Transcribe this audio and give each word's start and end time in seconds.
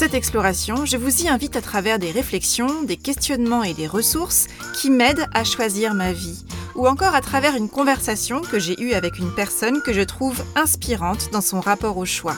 Cette 0.00 0.14
exploration, 0.14 0.86
je 0.86 0.96
vous 0.96 1.24
y 1.24 1.28
invite 1.28 1.56
à 1.56 1.60
travers 1.60 1.98
des 1.98 2.10
réflexions, 2.10 2.84
des 2.84 2.96
questionnements 2.96 3.62
et 3.62 3.74
des 3.74 3.86
ressources 3.86 4.46
qui 4.72 4.88
m'aident 4.88 5.26
à 5.34 5.44
choisir 5.44 5.92
ma 5.92 6.10
vie, 6.10 6.42
ou 6.74 6.88
encore 6.88 7.14
à 7.14 7.20
travers 7.20 7.54
une 7.54 7.68
conversation 7.68 8.40
que 8.40 8.58
j'ai 8.58 8.80
eue 8.80 8.94
avec 8.94 9.18
une 9.18 9.30
personne 9.34 9.82
que 9.82 9.92
je 9.92 10.00
trouve 10.00 10.42
inspirante 10.56 11.28
dans 11.32 11.42
son 11.42 11.60
rapport 11.60 11.98
au 11.98 12.06
choix. 12.06 12.34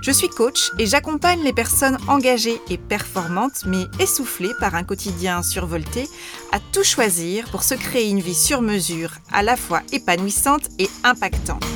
Je 0.00 0.12
suis 0.12 0.30
coach 0.30 0.70
et 0.78 0.86
j'accompagne 0.86 1.42
les 1.42 1.52
personnes 1.52 1.98
engagées 2.08 2.58
et 2.70 2.78
performantes, 2.78 3.66
mais 3.66 3.84
essoufflées 4.00 4.54
par 4.58 4.74
un 4.74 4.82
quotidien 4.82 5.42
survolté, 5.42 6.08
à 6.52 6.58
tout 6.72 6.84
choisir 6.84 7.50
pour 7.50 7.64
se 7.64 7.74
créer 7.74 8.08
une 8.08 8.20
vie 8.20 8.34
sur 8.34 8.62
mesure, 8.62 9.10
à 9.30 9.42
la 9.42 9.58
fois 9.58 9.82
épanouissante 9.92 10.70
et 10.78 10.88
impactante. 11.02 11.66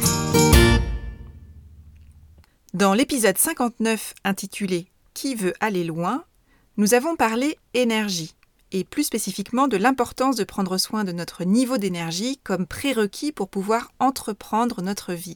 Dans 2.73 2.95
l'épisode 2.95 3.37
59 3.37 4.15
intitulé 4.25 4.89
qui 5.19 5.35
veut 5.35 5.55
aller 5.59 5.83
loin, 5.83 6.23
nous 6.77 6.95
avons 6.95 7.17
parlé 7.17 7.59
énergie, 7.75 8.37
et 8.71 8.85
plus 8.85 9.03
spécifiquement 9.03 9.67
de 9.67 9.77
l'importance 9.77 10.37
de 10.37 10.45
prendre 10.45 10.79
soin 10.79 11.03
de 11.03 11.11
notre 11.11 11.43
niveau 11.43 11.77
d'énergie 11.77 12.39
comme 12.45 12.69
prérequis 12.69 13.33
pour 13.33 13.49
pouvoir 13.49 13.91
entreprendre 13.99 14.81
notre 14.81 15.15
vie. 15.15 15.35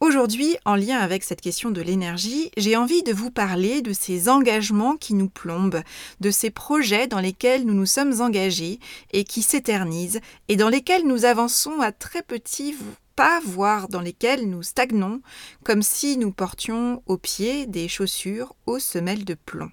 Aujourd'hui, 0.00 0.56
en 0.64 0.74
lien 0.74 0.98
avec 0.98 1.22
cette 1.22 1.40
question 1.40 1.70
de 1.70 1.80
l'énergie, 1.80 2.50
j'ai 2.56 2.74
envie 2.74 3.04
de 3.04 3.12
vous 3.12 3.30
parler 3.30 3.82
de 3.82 3.92
ces 3.92 4.28
engagements 4.28 4.96
qui 4.96 5.14
nous 5.14 5.28
plombent, 5.28 5.84
de 6.18 6.30
ces 6.32 6.50
projets 6.50 7.06
dans 7.06 7.20
lesquels 7.20 7.64
nous 7.64 7.74
nous 7.74 7.86
sommes 7.86 8.20
engagés 8.20 8.80
et 9.12 9.22
qui 9.22 9.42
s'éternisent, 9.42 10.20
et 10.48 10.56
dans 10.56 10.70
lesquels 10.70 11.06
nous 11.06 11.24
avançons 11.24 11.80
à 11.80 11.92
très 11.92 12.22
petit 12.22 12.72
pas, 13.16 13.40
voire 13.44 13.88
dans 13.88 14.00
lesquels 14.00 14.48
nous 14.48 14.62
stagnons, 14.62 15.20
comme 15.64 15.82
si 15.82 16.16
nous 16.16 16.32
portions 16.32 17.02
aux 17.06 17.18
pieds 17.18 17.66
des 17.66 17.88
chaussures 17.88 18.54
aux 18.66 18.78
semelles 18.78 19.24
de 19.24 19.34
plomb. 19.34 19.70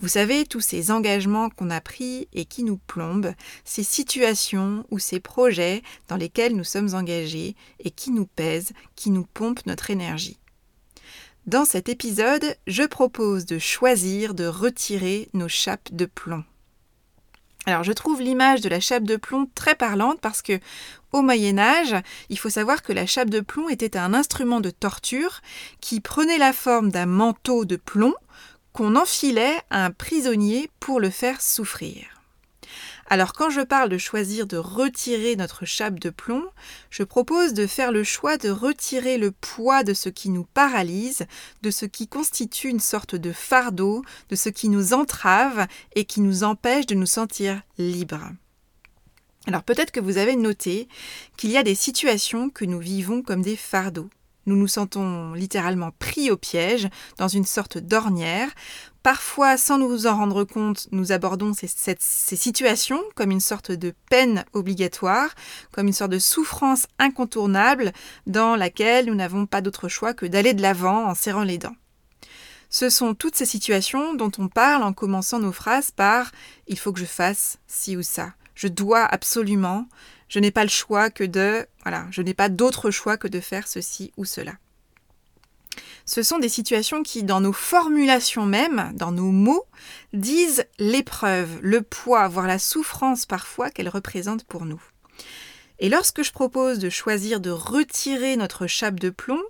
Vous 0.00 0.08
savez, 0.08 0.44
tous 0.44 0.60
ces 0.60 0.90
engagements 0.90 1.50
qu'on 1.50 1.70
a 1.70 1.80
pris 1.80 2.28
et 2.32 2.44
qui 2.44 2.64
nous 2.64 2.78
plombent, 2.78 3.34
ces 3.64 3.84
situations 3.84 4.84
ou 4.90 4.98
ces 4.98 5.20
projets 5.20 5.82
dans 6.08 6.16
lesquels 6.16 6.56
nous 6.56 6.64
sommes 6.64 6.94
engagés 6.94 7.54
et 7.78 7.90
qui 7.90 8.10
nous 8.10 8.26
pèsent, 8.26 8.72
qui 8.96 9.10
nous 9.10 9.24
pompent 9.24 9.64
notre 9.66 9.90
énergie. 9.90 10.38
Dans 11.46 11.64
cet 11.64 11.88
épisode, 11.88 12.56
je 12.66 12.82
propose 12.84 13.44
de 13.44 13.58
choisir 13.58 14.34
de 14.34 14.46
retirer 14.46 15.28
nos 15.34 15.48
chapes 15.48 15.92
de 15.92 16.06
plomb. 16.06 16.44
Alors 17.66 17.82
je 17.82 17.92
trouve 17.92 18.20
l'image 18.20 18.60
de 18.60 18.68
la 18.68 18.80
chape 18.80 19.04
de 19.04 19.16
plomb 19.16 19.48
très 19.54 19.74
parlante 19.74 20.20
parce 20.20 20.42
que 20.42 20.60
au 21.12 21.22
Moyen 21.22 21.58
Âge, 21.58 21.94
il 22.28 22.38
faut 22.38 22.50
savoir 22.50 22.82
que 22.82 22.92
la 22.92 23.06
chape 23.06 23.30
de 23.30 23.40
plomb 23.40 23.68
était 23.68 23.96
un 23.96 24.14
instrument 24.14 24.60
de 24.60 24.70
torture 24.70 25.40
qui 25.80 26.00
prenait 26.00 26.38
la 26.38 26.52
forme 26.52 26.90
d'un 26.90 27.06
manteau 27.06 27.64
de 27.64 27.76
plomb 27.76 28.14
qu'on 28.72 28.96
enfilait 28.96 29.56
à 29.70 29.84
un 29.84 29.90
prisonnier 29.92 30.68
pour 30.80 30.98
le 30.98 31.10
faire 31.10 31.40
souffrir. 31.40 32.13
Alors 33.06 33.34
quand 33.34 33.50
je 33.50 33.60
parle 33.60 33.90
de 33.90 33.98
choisir 33.98 34.46
de 34.46 34.56
retirer 34.56 35.36
notre 35.36 35.66
chape 35.66 36.00
de 36.00 36.10
plomb, 36.10 36.44
je 36.90 37.02
propose 37.02 37.52
de 37.52 37.66
faire 37.66 37.92
le 37.92 38.02
choix 38.02 38.38
de 38.38 38.48
retirer 38.48 39.18
le 39.18 39.30
poids 39.30 39.84
de 39.84 39.92
ce 39.92 40.08
qui 40.08 40.30
nous 40.30 40.44
paralyse, 40.54 41.26
de 41.62 41.70
ce 41.70 41.84
qui 41.84 42.08
constitue 42.08 42.68
une 42.68 42.80
sorte 42.80 43.14
de 43.14 43.32
fardeau, 43.32 44.02
de 44.30 44.36
ce 44.36 44.48
qui 44.48 44.68
nous 44.68 44.94
entrave 44.94 45.66
et 45.94 46.06
qui 46.06 46.20
nous 46.20 46.44
empêche 46.44 46.86
de 46.86 46.94
nous 46.94 47.06
sentir 47.06 47.60
libres. 47.76 48.30
Alors 49.46 49.62
peut-être 49.62 49.90
que 49.90 50.00
vous 50.00 50.16
avez 50.16 50.36
noté 50.36 50.88
qu'il 51.36 51.50
y 51.50 51.58
a 51.58 51.62
des 51.62 51.74
situations 51.74 52.48
que 52.48 52.64
nous 52.64 52.80
vivons 52.80 53.22
comme 53.22 53.42
des 53.42 53.56
fardeaux. 53.56 54.08
Nous 54.46 54.56
nous 54.56 54.68
sentons 54.68 55.32
littéralement 55.32 55.90
pris 55.98 56.30
au 56.30 56.36
piège, 56.36 56.88
dans 57.18 57.28
une 57.28 57.44
sorte 57.44 57.78
d'ornière. 57.78 58.50
Parfois, 59.02 59.56
sans 59.56 59.78
nous 59.78 60.06
en 60.06 60.16
rendre 60.16 60.44
compte, 60.44 60.88
nous 60.92 61.12
abordons 61.12 61.52
ces, 61.52 61.96
situations 61.98 63.02
comme 63.14 63.30
une 63.30 63.40
sorte 63.40 63.70
de 63.70 63.94
peine 64.10 64.44
obligatoire, 64.52 65.30
comme 65.72 65.86
une 65.86 65.92
sorte 65.92 66.12
de 66.12 66.18
souffrance 66.18 66.86
incontournable 66.98 67.92
dans 68.26 68.56
laquelle 68.56 69.06
nous 69.06 69.14
n'avons 69.14 69.46
pas 69.46 69.60
d'autre 69.60 69.88
choix 69.88 70.14
que 70.14 70.26
d'aller 70.26 70.54
de 70.54 70.62
l'avant 70.62 71.06
en 71.06 71.14
serrant 71.14 71.44
les 71.44 71.58
dents. 71.58 71.76
Ce 72.70 72.88
sont 72.88 73.14
toutes 73.14 73.36
ces 73.36 73.46
situations 73.46 74.14
dont 74.14 74.32
on 74.38 74.48
parle 74.48 74.82
en 74.82 74.92
commençant 74.92 75.38
nos 75.38 75.52
phrases 75.52 75.90
par⁇ 75.90 76.26
il 76.66 76.78
faut 76.78 76.92
que 76.92 77.00
je 77.00 77.04
fasse 77.04 77.58
ci 77.66 77.96
ou 77.96 78.02
ça⁇ 78.02 78.26
je 78.54 78.68
dois 78.68 79.04
absolument, 79.04 79.86
je 80.34 80.40
n'ai 80.40 80.50
pas 80.50 80.64
le 80.64 80.68
choix 80.68 81.10
que 81.10 81.22
de, 81.22 81.64
voilà, 81.84 82.08
je 82.10 82.20
n'ai 82.20 82.34
pas 82.34 82.48
d'autre 82.48 82.90
choix 82.90 83.16
que 83.16 83.28
de 83.28 83.38
faire 83.38 83.68
ceci 83.68 84.12
ou 84.16 84.24
cela. 84.24 84.54
Ce 86.06 86.24
sont 86.24 86.40
des 86.40 86.48
situations 86.48 87.04
qui, 87.04 87.22
dans 87.22 87.40
nos 87.40 87.52
formulations 87.52 88.44
même, 88.44 88.90
dans 88.96 89.12
nos 89.12 89.30
mots, 89.30 89.64
disent 90.12 90.64
l'épreuve, 90.80 91.60
le 91.62 91.82
poids, 91.82 92.26
voire 92.26 92.48
la 92.48 92.58
souffrance 92.58 93.26
parfois 93.26 93.70
qu'elles 93.70 93.88
représentent 93.88 94.42
pour 94.42 94.64
nous. 94.64 94.82
Et 95.78 95.88
lorsque 95.88 96.24
je 96.24 96.32
propose 96.32 96.80
de 96.80 96.90
choisir 96.90 97.38
de 97.38 97.50
retirer 97.50 98.34
notre 98.34 98.66
chape 98.66 98.98
de 98.98 99.10
plomb, 99.10 99.42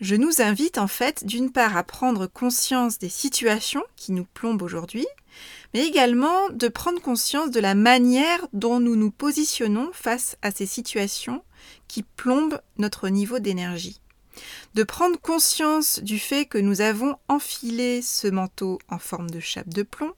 je 0.00 0.16
nous 0.16 0.40
invite 0.40 0.78
en 0.78 0.88
fait 0.88 1.26
d'une 1.26 1.52
part 1.52 1.76
à 1.76 1.84
prendre 1.84 2.26
conscience 2.26 2.98
des 2.98 3.10
situations 3.10 3.84
qui 3.96 4.12
nous 4.12 4.24
plombent 4.24 4.62
aujourd'hui, 4.62 5.06
mais 5.74 5.86
également 5.86 6.50
de 6.50 6.68
prendre 6.68 7.00
conscience 7.00 7.50
de 7.50 7.60
la 7.60 7.74
manière 7.74 8.46
dont 8.52 8.80
nous 8.80 8.96
nous 8.96 9.10
positionnons 9.10 9.90
face 9.92 10.36
à 10.42 10.50
ces 10.50 10.66
situations 10.66 11.42
qui 11.88 12.02
plombent 12.02 12.60
notre 12.78 13.08
niveau 13.08 13.38
d'énergie. 13.38 14.00
De 14.74 14.82
prendre 14.82 15.20
conscience 15.20 16.00
du 16.02 16.18
fait 16.18 16.46
que 16.46 16.58
nous 16.58 16.80
avons 16.80 17.16
enfilé 17.28 18.00
ce 18.02 18.28
manteau 18.28 18.78
en 18.88 18.98
forme 18.98 19.30
de 19.30 19.40
chape 19.40 19.68
de 19.68 19.82
plomb, 19.82 20.12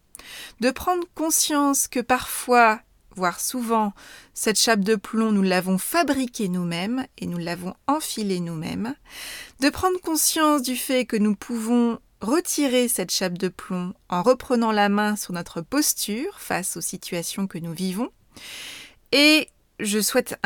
de 0.60 0.70
prendre 0.70 1.04
conscience 1.14 1.88
que 1.88 2.00
parfois 2.00 2.80
voire 3.16 3.40
souvent, 3.40 3.92
cette 4.32 4.58
chape 4.58 4.80
de 4.80 4.96
plomb, 4.96 5.32
nous 5.32 5.42
l'avons 5.42 5.78
fabriquée 5.78 6.48
nous-mêmes 6.48 7.06
et 7.18 7.26
nous 7.26 7.38
l'avons 7.38 7.74
enfilée 7.86 8.40
nous-mêmes, 8.40 8.94
de 9.60 9.70
prendre 9.70 10.00
conscience 10.00 10.62
du 10.62 10.76
fait 10.76 11.06
que 11.06 11.16
nous 11.16 11.34
pouvons 11.36 11.98
retirer 12.24 12.88
cette 12.88 13.12
chape 13.12 13.38
de 13.38 13.48
plomb 13.48 13.94
en 14.08 14.22
reprenant 14.22 14.72
la 14.72 14.88
main 14.88 15.16
sur 15.16 15.32
notre 15.32 15.60
posture 15.60 16.40
face 16.40 16.76
aux 16.76 16.80
situations 16.80 17.46
que 17.46 17.58
nous 17.58 17.72
vivons. 17.72 18.10
Et 19.12 19.48
je 19.80 20.00
souhaite 20.00 20.36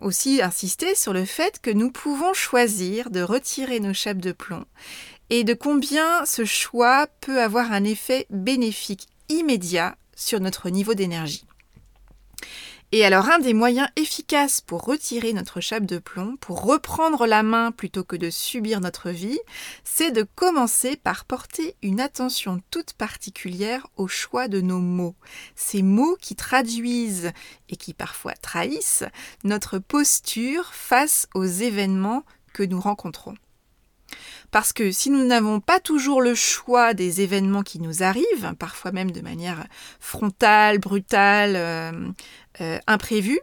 aussi 0.00 0.42
insister 0.42 0.94
sur 0.94 1.12
le 1.12 1.24
fait 1.24 1.60
que 1.60 1.70
nous 1.70 1.90
pouvons 1.90 2.34
choisir 2.34 3.10
de 3.10 3.20
retirer 3.20 3.80
nos 3.80 3.94
chapes 3.94 4.18
de 4.18 4.32
plomb 4.32 4.64
et 5.30 5.44
de 5.44 5.54
combien 5.54 6.24
ce 6.24 6.44
choix 6.44 7.06
peut 7.20 7.40
avoir 7.40 7.72
un 7.72 7.84
effet 7.84 8.26
bénéfique 8.30 9.06
immédiat 9.28 9.96
sur 10.14 10.40
notre 10.40 10.70
niveau 10.70 10.94
d'énergie. 10.94 11.45
Et 12.96 13.04
alors 13.04 13.28
un 13.28 13.40
des 13.40 13.52
moyens 13.52 13.90
efficaces 13.96 14.62
pour 14.62 14.80
retirer 14.80 15.34
notre 15.34 15.60
chape 15.60 15.84
de 15.84 15.98
plomb, 15.98 16.38
pour 16.38 16.62
reprendre 16.62 17.26
la 17.26 17.42
main 17.42 17.70
plutôt 17.70 18.04
que 18.04 18.16
de 18.16 18.30
subir 18.30 18.80
notre 18.80 19.10
vie, 19.10 19.38
c'est 19.84 20.12
de 20.12 20.22
commencer 20.22 20.96
par 20.96 21.26
porter 21.26 21.76
une 21.82 22.00
attention 22.00 22.62
toute 22.70 22.94
particulière 22.94 23.86
au 23.98 24.08
choix 24.08 24.48
de 24.48 24.62
nos 24.62 24.78
mots. 24.78 25.14
Ces 25.56 25.82
mots 25.82 26.16
qui 26.22 26.36
traduisent 26.36 27.32
et 27.68 27.76
qui 27.76 27.92
parfois 27.92 28.32
trahissent 28.32 29.04
notre 29.44 29.78
posture 29.78 30.72
face 30.72 31.28
aux 31.34 31.44
événements 31.44 32.24
que 32.54 32.62
nous 32.62 32.80
rencontrons. 32.80 33.34
Parce 34.50 34.72
que 34.72 34.92
si 34.92 35.10
nous 35.10 35.24
n'avons 35.24 35.60
pas 35.60 35.80
toujours 35.80 36.22
le 36.22 36.34
choix 36.34 36.94
des 36.94 37.20
événements 37.20 37.62
qui 37.62 37.80
nous 37.80 38.02
arrivent, 38.02 38.54
parfois 38.58 38.92
même 38.92 39.10
de 39.10 39.20
manière 39.20 39.66
frontale, 40.00 40.78
brutale, 40.78 41.56
euh, 41.56 41.92
euh, 42.60 42.78
imprévue, 42.86 43.40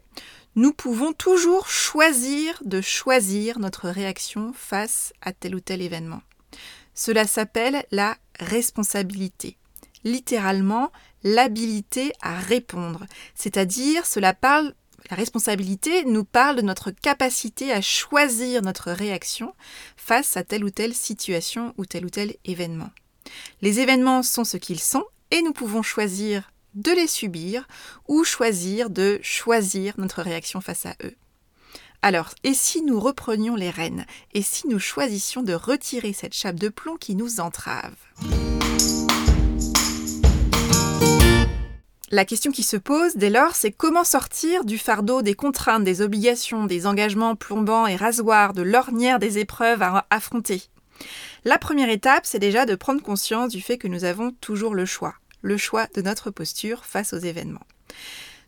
nous 0.55 0.71
pouvons 0.71 1.13
toujours 1.13 1.67
choisir 1.67 2.61
de 2.63 2.81
choisir 2.81 3.59
notre 3.59 3.89
réaction 3.89 4.53
face 4.53 5.13
à 5.21 5.33
tel 5.33 5.55
ou 5.55 5.59
tel 5.59 5.81
événement. 5.81 6.21
Cela 6.93 7.25
s'appelle 7.25 7.85
la 7.91 8.17
responsabilité. 8.39 9.57
Littéralement, 10.03 10.91
l'habilité 11.23 12.13
à 12.21 12.37
répondre. 12.39 13.05
C'est-à-dire, 13.35 14.05
cela 14.05 14.33
parle 14.33 14.73
la 15.09 15.17
responsabilité 15.17 16.05
nous 16.05 16.23
parle 16.23 16.55
de 16.55 16.61
notre 16.61 16.91
capacité 16.91 17.73
à 17.73 17.81
choisir 17.81 18.61
notre 18.61 18.91
réaction 18.91 19.53
face 19.97 20.37
à 20.37 20.43
telle 20.43 20.63
ou 20.63 20.69
telle 20.69 20.93
situation 20.93 21.73
ou 21.77 21.85
tel 21.85 22.05
ou 22.05 22.09
tel 22.09 22.35
événement. 22.45 22.89
Les 23.61 23.81
événements 23.81 24.23
sont 24.23 24.45
ce 24.45 24.55
qu'ils 24.55 24.79
sont 24.79 25.03
et 25.31 25.41
nous 25.41 25.51
pouvons 25.51 25.81
choisir 25.81 26.52
de 26.75 26.91
les 26.91 27.07
subir 27.07 27.67
ou 28.07 28.23
choisir 28.23 28.89
de 28.89 29.19
choisir 29.21 29.93
notre 29.97 30.21
réaction 30.21 30.61
face 30.61 30.85
à 30.85 30.95
eux. 31.03 31.15
Alors, 32.01 32.31
et 32.43 32.53
si 32.53 32.81
nous 32.81 32.99
reprenions 32.99 33.55
les 33.55 33.69
rênes? 33.69 34.05
Et 34.33 34.41
si 34.41 34.67
nous 34.67 34.79
choisissions 34.79 35.41
de 35.41 35.53
retirer 35.53 36.11
cette 36.11 36.33
chape 36.33 36.57
de 36.57 36.67
plomb 36.67 36.97
qui 36.97 37.15
nous 37.15 37.39
entrave? 37.39 37.95
La 42.11 42.25
question 42.25 42.51
qui 42.51 42.61
se 42.61 42.77
pose 42.77 43.15
dès 43.15 43.29
lors, 43.29 43.55
c'est 43.55 43.71
comment 43.71 44.03
sortir 44.03 44.65
du 44.65 44.77
fardeau 44.77 45.21
des 45.21 45.33
contraintes, 45.33 45.83
des 45.83 46.01
obligations, 46.01 46.65
des 46.65 46.85
engagements 46.85 47.35
plombants 47.35 47.87
et 47.87 47.95
rasoirs, 47.95 48.53
de 48.53 48.61
l'ornière 48.61 49.17
des 49.17 49.39
épreuves 49.39 49.81
à 49.81 50.05
affronter? 50.09 50.61
La 51.43 51.57
première 51.57 51.89
étape, 51.89 52.25
c'est 52.25 52.37
déjà 52.37 52.65
de 52.65 52.75
prendre 52.75 53.01
conscience 53.01 53.49
du 53.49 53.61
fait 53.61 53.77
que 53.77 53.87
nous 53.87 54.03
avons 54.03 54.31
toujours 54.41 54.75
le 54.75 54.85
choix, 54.85 55.15
le 55.43 55.57
choix 55.57 55.85
de 55.95 56.01
notre 56.01 56.31
posture 56.31 56.85
face 56.85 57.13
aux 57.13 57.19
événements. 57.19 57.67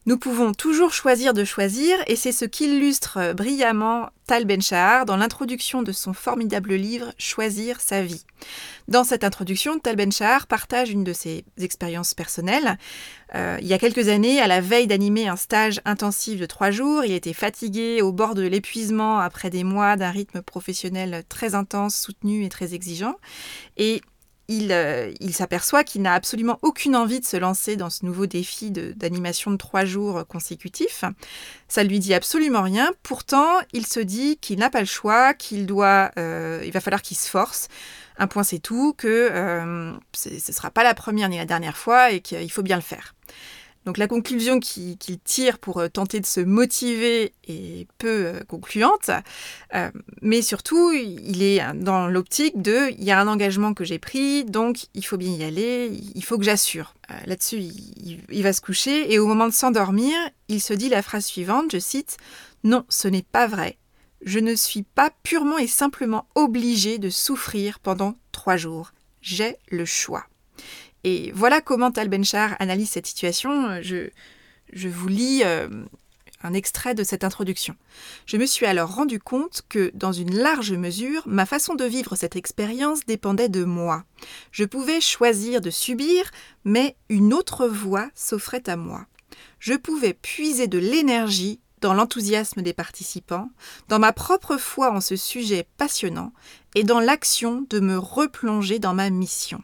Nous 0.08 0.20
pouvons 0.20 0.54
toujours 0.54 0.94
choisir 0.94 1.34
de 1.34 1.44
choisir, 1.44 1.98
et 2.06 2.16
c'est 2.16 2.32
ce 2.32 2.46
qu'illustre 2.46 3.34
brillamment 3.34 4.10
Tal 4.28 4.46
Ben-Shahar 4.46 5.08
dans 5.08 5.18
l'introduction 5.18 5.82
de 5.82 5.92
son 5.92 6.14
formidable 6.14 6.76
livre 6.76 7.12
Choisir 7.18 7.82
sa 7.82 8.04
vie. 8.04 8.24
Dans 8.88 9.04
cette 9.04 9.24
introduction, 9.24 9.80
Tal 9.80 9.96
Ben-Shahar 9.96 10.46
partage 10.46 10.92
une 10.92 11.04
de 11.04 11.12
ses 11.12 11.44
expériences 11.58 12.14
personnelles. 12.14 12.78
Euh, 13.34 13.58
il 13.62 13.66
y 13.68 13.74
a 13.74 13.80
quelques 13.80 14.08
années, 14.08 14.40
à 14.40 14.46
la 14.46 14.62
veille 14.62 14.86
d'animer 14.86 15.28
un 15.28 15.38
stage 15.38 15.82
intensif 15.86 16.40
de 16.40 16.46
trois 16.46 16.70
jours, 16.70 17.04
il 17.04 17.12
était 17.12 17.34
fatigué, 17.34 18.04
au 18.04 18.12
bord 18.12 18.36
de 18.36 18.44
l'épuisement 18.44 19.18
après 19.18 19.50
des 19.50 19.64
mois 19.64 19.96
d'un 19.96 20.12
rythme 20.12 20.44
professionnel 20.44 21.24
très 21.30 21.56
intense, 21.56 21.96
soutenu 21.96 22.46
et 22.46 22.50
très 22.50 22.76
exigeant. 22.76 23.16
Et 23.78 24.04
euh, 24.52 25.12
il, 25.20 25.34
s'aperçoit 25.34 25.84
qu'il 25.84 26.04
n'a 26.04 26.14
absolument 26.14 26.60
aucune 26.62 26.96
envie 26.96 27.20
de 27.20 27.26
se 27.26 27.38
lancer 27.38 27.76
dans 27.76 27.90
ce 27.90 28.06
nouveau 28.06 28.28
défi 28.28 28.70
d'animation 28.72 29.52
de, 29.52 29.58
trois 29.58 29.86
jours 29.86 30.26
consécutifs. 30.28 31.04
Ça 31.68 31.84
lui 31.84 32.00
dit 32.00 32.14
absolument 32.14 32.62
rien. 32.62 32.92
Pourtant, 33.02 33.60
il 33.74 33.88
se 33.88 34.00
dit 34.00 34.38
qu'il 34.38 34.60
n'a 34.60 34.70
pas 34.70 34.82
le 34.82 34.86
choix, 34.86 35.34
qu'il 35.34 35.66
doit, 35.66 36.12
euh, 36.20 36.62
il 36.64 36.72
va 36.72 36.80
falloir 36.80 37.02
qu'il 37.02 37.18
se 37.18 37.30
force. 37.30 37.68
Un 38.18 38.28
point 38.28 38.44
c'est 38.44 38.60
tout, 38.60 38.94
que 38.94 39.08
euh, 39.08 39.94
ce 40.14 40.30
ne 40.30 40.56
sera 40.56 40.70
pas 40.70 40.84
la 40.84 40.94
première 40.94 41.28
ni 41.28 41.38
la 41.38 41.46
dernière 41.46 41.78
fois 41.78 42.12
et 42.12 42.22
qu'il 42.22 42.52
faut 42.52 42.64
bien 42.64 42.78
le 42.78 42.82
faire. 42.82 43.16
Donc 43.86 44.00
la 44.00 44.08
conclusion 44.08 44.60
qu'il 44.60 44.98
tire 45.24 45.60
pour 45.60 45.80
euh, 45.80 45.88
tenter 45.88 46.20
de 46.20 46.26
se 46.26 46.40
motiver 46.40 47.34
est 47.48 47.88
peu 48.00 48.26
euh, 48.26 48.40
concluante, 48.48 49.12
euh, 49.76 49.92
mais 50.22 50.42
surtout 50.42 50.92
il 50.92 51.44
est 51.44 51.62
dans 51.76 52.08
l'optique 52.08 52.62
de 52.62 52.92
il 52.98 53.04
y 53.04 53.12
a 53.12 53.20
un 53.20 53.28
engagement 53.28 53.76
que 53.76 53.84
j'ai 53.84 54.00
pris, 54.00 54.44
donc 54.44 54.88
il 54.96 55.06
faut 55.06 55.18
bien 55.18 55.32
y 55.32 55.44
aller, 55.44 55.92
il 56.16 56.24
faut 56.24 56.38
que 56.38 56.44
j'assure. 56.44 56.96
Là-dessus, 57.28 57.58
il, 57.58 58.44
va 58.44 58.52
se 58.52 58.62
coucher 58.62 59.14
et 59.14 59.20
au 59.20 59.28
moment 59.28 59.46
de 59.48 59.54
s'endormir, 59.54 60.16
il 60.48 60.60
se 60.60 60.74
dit 60.74 60.90
la 60.90 61.04
phrase 61.04 61.26
suivante, 61.26 61.72
je 61.72 61.78
cite, 61.78 62.18
Non, 62.64 62.84
ce 62.90 63.08
n'est 63.08 63.22
pas 63.22 63.46
vrai. 63.46 63.78
Je 64.26 64.40
ne 64.40 64.56
suis 64.56 64.82
pas 64.82 65.12
purement 65.22 65.60
et 65.60 65.68
simplement 65.68 66.28
obligé 66.34 66.98
de 66.98 67.12
souffrir 67.12 67.80
pendant 67.80 68.16
trois 68.32 68.58
jours. 68.58 68.92
J'ai 69.22 69.58
le 69.70 69.86
choix. 69.86 70.26
Et 71.06 71.32
voilà 71.36 71.62
comment 71.62 71.92
Tal 71.92 72.10
Benchar 72.10 72.56
analyse 72.58 72.90
cette 72.90 73.06
situation. 73.06 73.80
Je, 73.84 74.10
je 74.74 74.90
vous 74.90 75.08
lis 75.08 75.44
euh, 75.46 75.70
un 76.42 76.54
extrait 76.54 76.96
de 76.96 77.04
cette 77.04 77.24
introduction. 77.24 77.76
Je 78.26 78.38
me 78.38 78.48
suis 78.48 78.66
alors 78.66 78.96
rendu 78.96 79.20
compte 79.20 79.62
que, 79.70 79.92
dans 79.94 80.12
une 80.12 80.36
large 80.36 80.74
mesure, 80.74 81.22
ma 81.28 81.46
façon 81.46 81.76
de 81.76 81.86
vivre 81.86 82.16
cette 82.16 82.36
expérience 82.36 83.06
dépendait 83.06 83.50
de 83.50 83.64
moi. 83.64 84.04
Je 84.52 84.64
pouvais 84.64 85.00
choisir 85.00 85.62
de 85.62 85.70
subir, 85.70 86.32
mais 86.64 86.96
une 87.10 87.36
autre 87.36 87.68
voie 87.68 88.10
s'offrait 88.16 88.68
à 88.68 88.76
moi. 88.76 89.06
Je 89.60 89.76
pouvais 89.76 90.16
puiser 90.16 90.66
de 90.66 90.80
l'énergie 90.80 91.60
dans 91.82 91.94
l'enthousiasme 91.94 92.64
des 92.64 92.74
participants, 92.74 93.52
dans 93.90 94.00
ma 94.00 94.12
propre 94.12 94.58
foi 94.58 94.92
en 94.92 95.02
ce 95.02 95.16
sujet 95.16 95.68
passionnant 95.78 96.34
et 96.74 96.84
dans 96.84 97.00
l'action 97.00 97.64
de 97.70 97.80
me 97.80 98.00
replonger 98.00 98.80
dans 98.80 98.96
ma 98.96 99.12
mission 99.12 99.62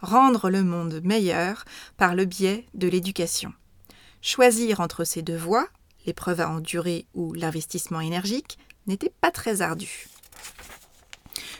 rendre 0.00 0.50
le 0.50 0.62
monde 0.62 1.00
meilleur 1.04 1.64
par 1.96 2.14
le 2.14 2.24
biais 2.24 2.66
de 2.74 2.88
l'éducation. 2.88 3.52
Choisir 4.20 4.80
entre 4.80 5.04
ces 5.04 5.22
deux 5.22 5.36
voies, 5.36 5.68
l'épreuve 6.06 6.40
à 6.40 6.50
endurer 6.50 7.06
ou 7.14 7.34
l'investissement 7.34 8.00
énergique, 8.00 8.58
n'était 8.86 9.12
pas 9.20 9.30
très 9.30 9.62
ardu. 9.62 10.08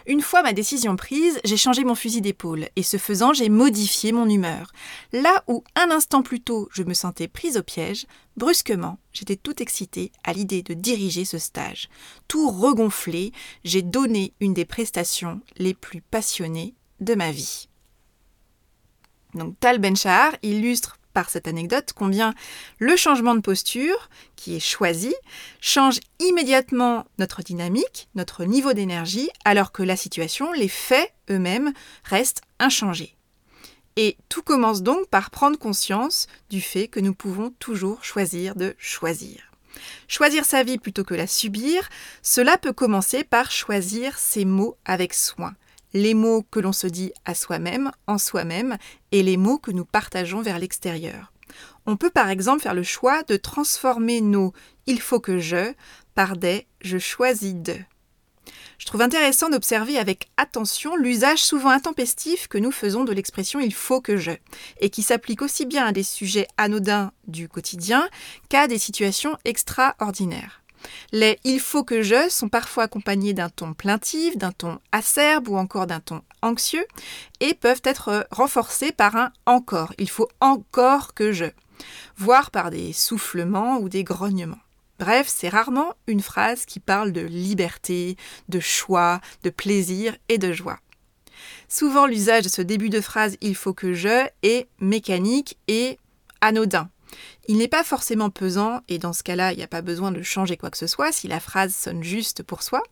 Une 0.08 0.22
fois 0.22 0.42
ma 0.42 0.54
décision 0.54 0.96
prise, 0.96 1.38
j'ai 1.44 1.58
changé 1.58 1.84
mon 1.84 1.94
fusil 1.94 2.22
d'épaule 2.22 2.68
et 2.76 2.82
ce 2.82 2.96
faisant, 2.96 3.34
j'ai 3.34 3.50
modifié 3.50 4.10
mon 4.10 4.26
humeur. 4.26 4.72
Là 5.12 5.44
où 5.48 5.62
un 5.74 5.90
instant 5.90 6.22
plus 6.22 6.40
tôt 6.40 6.66
je 6.72 6.82
me 6.82 6.94
sentais 6.94 7.28
prise 7.28 7.58
au 7.58 7.62
piège, 7.62 8.06
brusquement, 8.34 8.98
j'étais 9.12 9.36
tout 9.36 9.62
excitée 9.62 10.10
à 10.24 10.32
l'idée 10.32 10.62
de 10.62 10.72
diriger 10.72 11.26
ce 11.26 11.36
stage. 11.36 11.90
Tout 12.26 12.48
regonflé, 12.50 13.32
j'ai 13.64 13.82
donné 13.82 14.32
une 14.40 14.54
des 14.54 14.64
prestations 14.64 15.42
les 15.58 15.74
plus 15.74 16.00
passionnées 16.00 16.74
de 17.00 17.14
ma 17.14 17.30
vie. 17.30 17.67
Donc 19.34 19.58
Tal 19.60 19.78
Ben-Shahar 19.78 20.36
illustre 20.42 20.98
par 21.12 21.30
cette 21.30 21.48
anecdote 21.48 21.92
combien 21.96 22.34
le 22.78 22.96
changement 22.96 23.34
de 23.34 23.40
posture, 23.40 24.08
qui 24.36 24.54
est 24.54 24.60
choisi, 24.60 25.14
change 25.60 25.98
immédiatement 26.20 27.06
notre 27.18 27.42
dynamique, 27.42 28.08
notre 28.14 28.44
niveau 28.44 28.72
d'énergie, 28.72 29.28
alors 29.44 29.72
que 29.72 29.82
la 29.82 29.96
situation, 29.96 30.52
les 30.52 30.68
faits 30.68 31.12
eux-mêmes, 31.30 31.72
restent 32.04 32.42
inchangés. 32.60 33.16
Et 33.96 34.16
tout 34.28 34.42
commence 34.42 34.82
donc 34.82 35.08
par 35.08 35.30
prendre 35.30 35.58
conscience 35.58 36.28
du 36.50 36.60
fait 36.60 36.86
que 36.86 37.00
nous 37.00 37.14
pouvons 37.14 37.50
toujours 37.58 38.04
choisir 38.04 38.54
de 38.54 38.76
choisir. 38.78 39.50
Choisir 40.06 40.44
sa 40.44 40.62
vie 40.62 40.78
plutôt 40.78 41.02
que 41.02 41.14
la 41.14 41.26
subir, 41.26 41.88
cela 42.22 42.58
peut 42.58 42.72
commencer 42.72 43.24
par 43.24 43.50
choisir 43.50 44.18
ses 44.18 44.44
mots 44.44 44.76
avec 44.84 45.14
soin 45.14 45.54
les 45.94 46.14
mots 46.14 46.44
que 46.50 46.60
l'on 46.60 46.72
se 46.72 46.86
dit 46.86 47.12
à 47.24 47.34
soi-même, 47.34 47.90
en 48.06 48.18
soi-même, 48.18 48.76
et 49.12 49.22
les 49.22 49.36
mots 49.36 49.58
que 49.58 49.70
nous 49.70 49.84
partageons 49.84 50.42
vers 50.42 50.58
l'extérieur. 50.58 51.32
On 51.86 51.96
peut 51.96 52.10
par 52.10 52.28
exemple 52.28 52.62
faire 52.62 52.74
le 52.74 52.82
choix 52.82 53.22
de 53.22 53.36
transformer 53.36 54.20
nos 54.20 54.52
il 54.86 55.00
faut 55.00 55.20
que 55.20 55.38
je 55.38 55.72
par 56.14 56.36
des 56.36 56.66
je 56.80 56.98
choisis 56.98 57.54
de. 57.54 57.76
Je 58.78 58.86
trouve 58.86 59.02
intéressant 59.02 59.50
d'observer 59.50 59.98
avec 59.98 60.30
attention 60.36 60.96
l'usage 60.96 61.42
souvent 61.42 61.70
intempestif 61.70 62.46
que 62.46 62.58
nous 62.58 62.70
faisons 62.70 63.04
de 63.04 63.12
l'expression 63.12 63.58
il 63.58 63.74
faut 63.74 64.00
que 64.00 64.16
je, 64.16 64.30
et 64.80 64.88
qui 64.88 65.02
s'applique 65.02 65.42
aussi 65.42 65.66
bien 65.66 65.86
à 65.86 65.92
des 65.92 66.04
sujets 66.04 66.46
anodins 66.56 67.12
du 67.26 67.48
quotidien 67.48 68.08
qu'à 68.48 68.68
des 68.68 68.78
situations 68.78 69.36
extraordinaires. 69.44 70.62
Les 71.12 71.38
il 71.44 71.60
faut 71.60 71.84
que 71.84 72.02
je 72.02 72.28
sont 72.28 72.48
parfois 72.48 72.84
accompagnés 72.84 73.34
d'un 73.34 73.48
ton 73.48 73.74
plaintif, 73.74 74.36
d'un 74.36 74.52
ton 74.52 74.78
acerbe 74.92 75.48
ou 75.48 75.56
encore 75.56 75.86
d'un 75.86 76.00
ton 76.00 76.22
anxieux 76.42 76.86
et 77.40 77.54
peuvent 77.54 77.82
être 77.84 78.26
renforcés 78.30 78.92
par 78.92 79.16
un 79.16 79.32
encore. 79.46 79.92
Il 79.98 80.08
faut 80.08 80.28
encore 80.40 81.14
que 81.14 81.32
je, 81.32 81.46
voire 82.16 82.50
par 82.50 82.70
des 82.70 82.92
soufflements 82.92 83.78
ou 83.78 83.88
des 83.88 84.04
grognements. 84.04 84.58
Bref, 84.98 85.28
c'est 85.28 85.48
rarement 85.48 85.94
une 86.08 86.20
phrase 86.20 86.66
qui 86.66 86.80
parle 86.80 87.12
de 87.12 87.20
liberté, 87.20 88.16
de 88.48 88.58
choix, 88.58 89.20
de 89.44 89.50
plaisir 89.50 90.16
et 90.28 90.38
de 90.38 90.52
joie. 90.52 90.80
Souvent, 91.68 92.06
l'usage 92.06 92.44
de 92.44 92.48
ce 92.48 92.62
début 92.62 92.90
de 92.90 93.00
phrase 93.00 93.36
il 93.40 93.54
faut 93.54 93.74
que 93.74 93.94
je 93.94 94.26
est 94.42 94.68
mécanique 94.80 95.56
et 95.68 95.98
anodin. 96.40 96.90
Il 97.46 97.56
n'est 97.56 97.68
pas 97.68 97.84
forcément 97.84 98.28
pesant, 98.28 98.80
et 98.88 98.98
dans 98.98 99.12
ce 99.12 99.22
cas-là, 99.22 99.52
il 99.52 99.56
n'y 99.56 99.62
a 99.62 99.68
pas 99.68 99.80
besoin 99.80 100.12
de 100.12 100.22
changer 100.22 100.56
quoi 100.56 100.70
que 100.70 100.76
ce 100.76 100.86
soit 100.86 101.12
si 101.12 101.28
la 101.28 101.40
phrase 101.40 101.74
sonne 101.74 102.02
juste 102.02 102.42
pour 102.42 102.62
soi, 102.62 102.82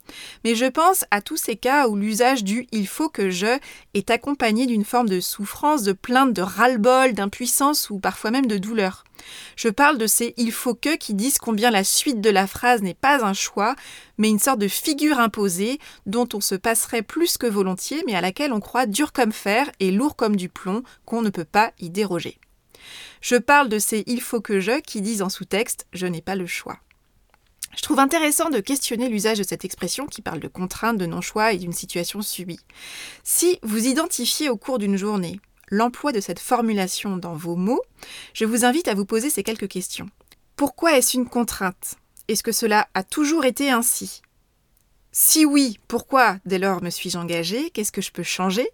mais 0.44 0.54
je 0.54 0.64
pense 0.64 1.04
à 1.10 1.20
tous 1.20 1.36
ces 1.36 1.56
cas 1.56 1.88
où 1.88 1.96
l'usage 1.96 2.42
du 2.42 2.66
il 2.72 2.88
faut 2.88 3.08
que 3.08 3.28
je 3.28 3.58
est 3.94 4.10
accompagné 4.10 4.66
d'une 4.66 4.84
forme 4.84 5.08
de 5.08 5.20
souffrance, 5.20 5.82
de 5.82 5.92
plainte, 5.92 6.32
de 6.32 6.42
ras-le-bol, 6.42 7.12
d'impuissance 7.12 7.90
ou 7.90 7.98
parfois 7.98 8.30
même 8.30 8.46
de 8.46 8.58
douleur. 8.58 9.04
Je 9.56 9.68
parle 9.68 9.98
de 9.98 10.06
ces 10.06 10.34
il 10.36 10.52
faut 10.52 10.74
que 10.74 10.96
qui 10.96 11.14
disent 11.14 11.38
combien 11.38 11.70
la 11.70 11.84
suite 11.84 12.20
de 12.20 12.30
la 12.30 12.46
phrase 12.46 12.82
n'est 12.82 12.94
pas 12.94 13.24
un 13.24 13.34
choix, 13.34 13.74
mais 14.18 14.28
une 14.28 14.38
sorte 14.38 14.58
de 14.58 14.68
figure 14.68 15.20
imposée 15.20 15.78
dont 16.06 16.28
on 16.32 16.40
se 16.40 16.54
passerait 16.54 17.02
plus 17.02 17.36
que 17.36 17.46
volontiers, 17.46 18.02
mais 18.06 18.14
à 18.14 18.20
laquelle 18.20 18.52
on 18.52 18.60
croit 18.60 18.86
dur 18.86 19.12
comme 19.12 19.32
fer 19.32 19.70
et 19.80 19.90
lourd 19.90 20.16
comme 20.16 20.36
du 20.36 20.48
plomb, 20.48 20.82
qu'on 21.04 21.22
ne 21.22 21.30
peut 21.30 21.44
pas 21.44 21.72
y 21.78 21.90
déroger. 21.90 22.38
Je 23.20 23.36
parle 23.36 23.68
de 23.68 23.78
ces 23.78 24.04
il 24.06 24.20
faut 24.20 24.40
que 24.40 24.60
je 24.60 24.80
qui 24.80 25.00
disent 25.00 25.22
en 25.22 25.28
sous-texte 25.28 25.86
je 25.92 26.06
n'ai 26.06 26.22
pas 26.22 26.36
le 26.36 26.46
choix. 26.46 26.78
Je 27.76 27.82
trouve 27.82 27.98
intéressant 27.98 28.48
de 28.48 28.60
questionner 28.60 29.08
l'usage 29.08 29.38
de 29.38 29.42
cette 29.42 29.64
expression 29.64 30.06
qui 30.06 30.22
parle 30.22 30.40
de 30.40 30.48
contraintes, 30.48 30.96
de 30.96 31.06
non-choix 31.06 31.52
et 31.52 31.58
d'une 31.58 31.74
situation 31.74 32.22
subie. 32.22 32.60
Si 33.22 33.58
vous 33.62 33.86
identifiez 33.86 34.48
au 34.48 34.56
cours 34.56 34.78
d'une 34.78 34.96
journée 34.96 35.40
l'emploi 35.68 36.12
de 36.12 36.20
cette 36.20 36.38
formulation 36.38 37.16
dans 37.16 37.34
vos 37.34 37.56
mots, 37.56 37.82
je 38.32 38.44
vous 38.44 38.64
invite 38.64 38.88
à 38.88 38.94
vous 38.94 39.04
poser 39.04 39.28
ces 39.28 39.42
quelques 39.42 39.68
questions. 39.68 40.08
Pourquoi 40.56 40.96
est-ce 40.96 41.16
une 41.16 41.28
contrainte? 41.28 41.96
Est-ce 42.28 42.42
que 42.42 42.52
cela 42.52 42.88
a 42.94 43.02
toujours 43.02 43.44
été 43.44 43.70
ainsi? 43.70 44.22
Si 45.12 45.44
oui, 45.44 45.78
pourquoi 45.86 46.38
dès 46.46 46.58
lors 46.58 46.82
me 46.82 46.90
suis-je 46.90 47.18
engagée? 47.18 47.70
Qu'est-ce 47.70 47.92
que 47.92 48.02
je 48.02 48.12
peux 48.12 48.22
changer? 48.22 48.68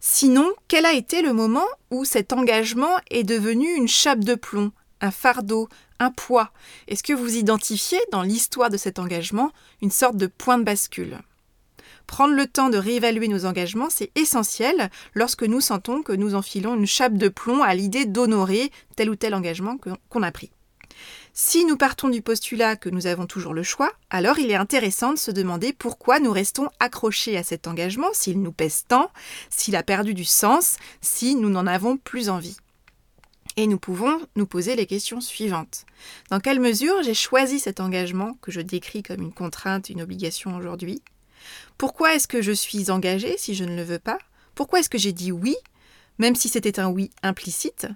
Sinon, 0.00 0.52
quel 0.68 0.86
a 0.86 0.92
été 0.92 1.22
le 1.22 1.32
moment 1.32 1.66
où 1.90 2.04
cet 2.04 2.32
engagement 2.32 3.00
est 3.10 3.24
devenu 3.24 3.74
une 3.74 3.88
chape 3.88 4.20
de 4.20 4.34
plomb, 4.34 4.72
un 5.00 5.10
fardeau, 5.10 5.68
un 5.98 6.10
poids? 6.10 6.52
Est-ce 6.88 7.02
que 7.02 7.12
vous 7.12 7.36
identifiez 7.36 7.98
dans 8.12 8.22
l'histoire 8.22 8.70
de 8.70 8.76
cet 8.76 8.98
engagement 8.98 9.52
une 9.82 9.90
sorte 9.90 10.16
de 10.16 10.26
point 10.26 10.58
de 10.58 10.64
bascule? 10.64 11.18
Prendre 12.06 12.34
le 12.34 12.46
temps 12.46 12.70
de 12.70 12.78
réévaluer 12.78 13.28
nos 13.28 13.46
engagements, 13.46 13.90
c'est 13.90 14.12
essentiel 14.14 14.90
lorsque 15.14 15.42
nous 15.42 15.60
sentons 15.60 16.02
que 16.02 16.12
nous 16.12 16.34
enfilons 16.34 16.76
une 16.76 16.86
chape 16.86 17.14
de 17.14 17.28
plomb 17.28 17.62
à 17.62 17.74
l'idée 17.74 18.06
d'honorer 18.06 18.70
tel 18.94 19.10
ou 19.10 19.16
tel 19.16 19.34
engagement 19.34 19.76
qu'on 20.08 20.22
a 20.22 20.30
pris. 20.30 20.50
Si 21.38 21.66
nous 21.66 21.76
partons 21.76 22.08
du 22.08 22.22
postulat 22.22 22.76
que 22.76 22.88
nous 22.88 23.06
avons 23.06 23.26
toujours 23.26 23.52
le 23.52 23.62
choix, 23.62 23.92
alors 24.08 24.38
il 24.38 24.50
est 24.50 24.54
intéressant 24.56 25.12
de 25.12 25.18
se 25.18 25.30
demander 25.30 25.74
pourquoi 25.74 26.18
nous 26.18 26.32
restons 26.32 26.70
accrochés 26.80 27.36
à 27.36 27.42
cet 27.42 27.66
engagement, 27.66 28.08
s'il 28.14 28.40
nous 28.40 28.52
pèse 28.52 28.84
tant, 28.88 29.10
s'il 29.50 29.76
a 29.76 29.82
perdu 29.82 30.14
du 30.14 30.24
sens, 30.24 30.78
si 31.02 31.34
nous 31.34 31.50
n'en 31.50 31.66
avons 31.66 31.98
plus 31.98 32.30
envie. 32.30 32.56
Et 33.58 33.66
nous 33.66 33.78
pouvons 33.78 34.18
nous 34.36 34.46
poser 34.46 34.76
les 34.76 34.86
questions 34.86 35.20
suivantes. 35.20 35.84
Dans 36.30 36.40
quelle 36.40 36.58
mesure 36.58 37.02
j'ai 37.02 37.12
choisi 37.12 37.60
cet 37.60 37.80
engagement 37.80 38.38
que 38.40 38.50
je 38.50 38.62
décris 38.62 39.02
comme 39.02 39.20
une 39.20 39.34
contrainte, 39.34 39.90
une 39.90 40.00
obligation 40.00 40.56
aujourd'hui? 40.56 41.02
Pourquoi 41.76 42.14
est-ce 42.14 42.28
que 42.28 42.40
je 42.40 42.52
suis 42.52 42.90
engagée 42.90 43.36
si 43.36 43.54
je 43.54 43.64
ne 43.64 43.76
le 43.76 43.82
veux 43.82 43.98
pas? 43.98 44.18
Pourquoi 44.54 44.80
est-ce 44.80 44.88
que 44.88 44.96
j'ai 44.96 45.12
dit 45.12 45.32
oui, 45.32 45.56
même 46.16 46.34
si 46.34 46.48
c'était 46.48 46.80
un 46.80 46.88
oui 46.88 47.10
implicite? 47.22 47.88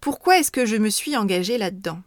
Pourquoi 0.00 0.38
est-ce 0.38 0.52
que 0.52 0.66
je 0.66 0.76
me 0.76 0.88
suis 0.88 1.16
engagée 1.16 1.58
là-dedans? 1.58 2.00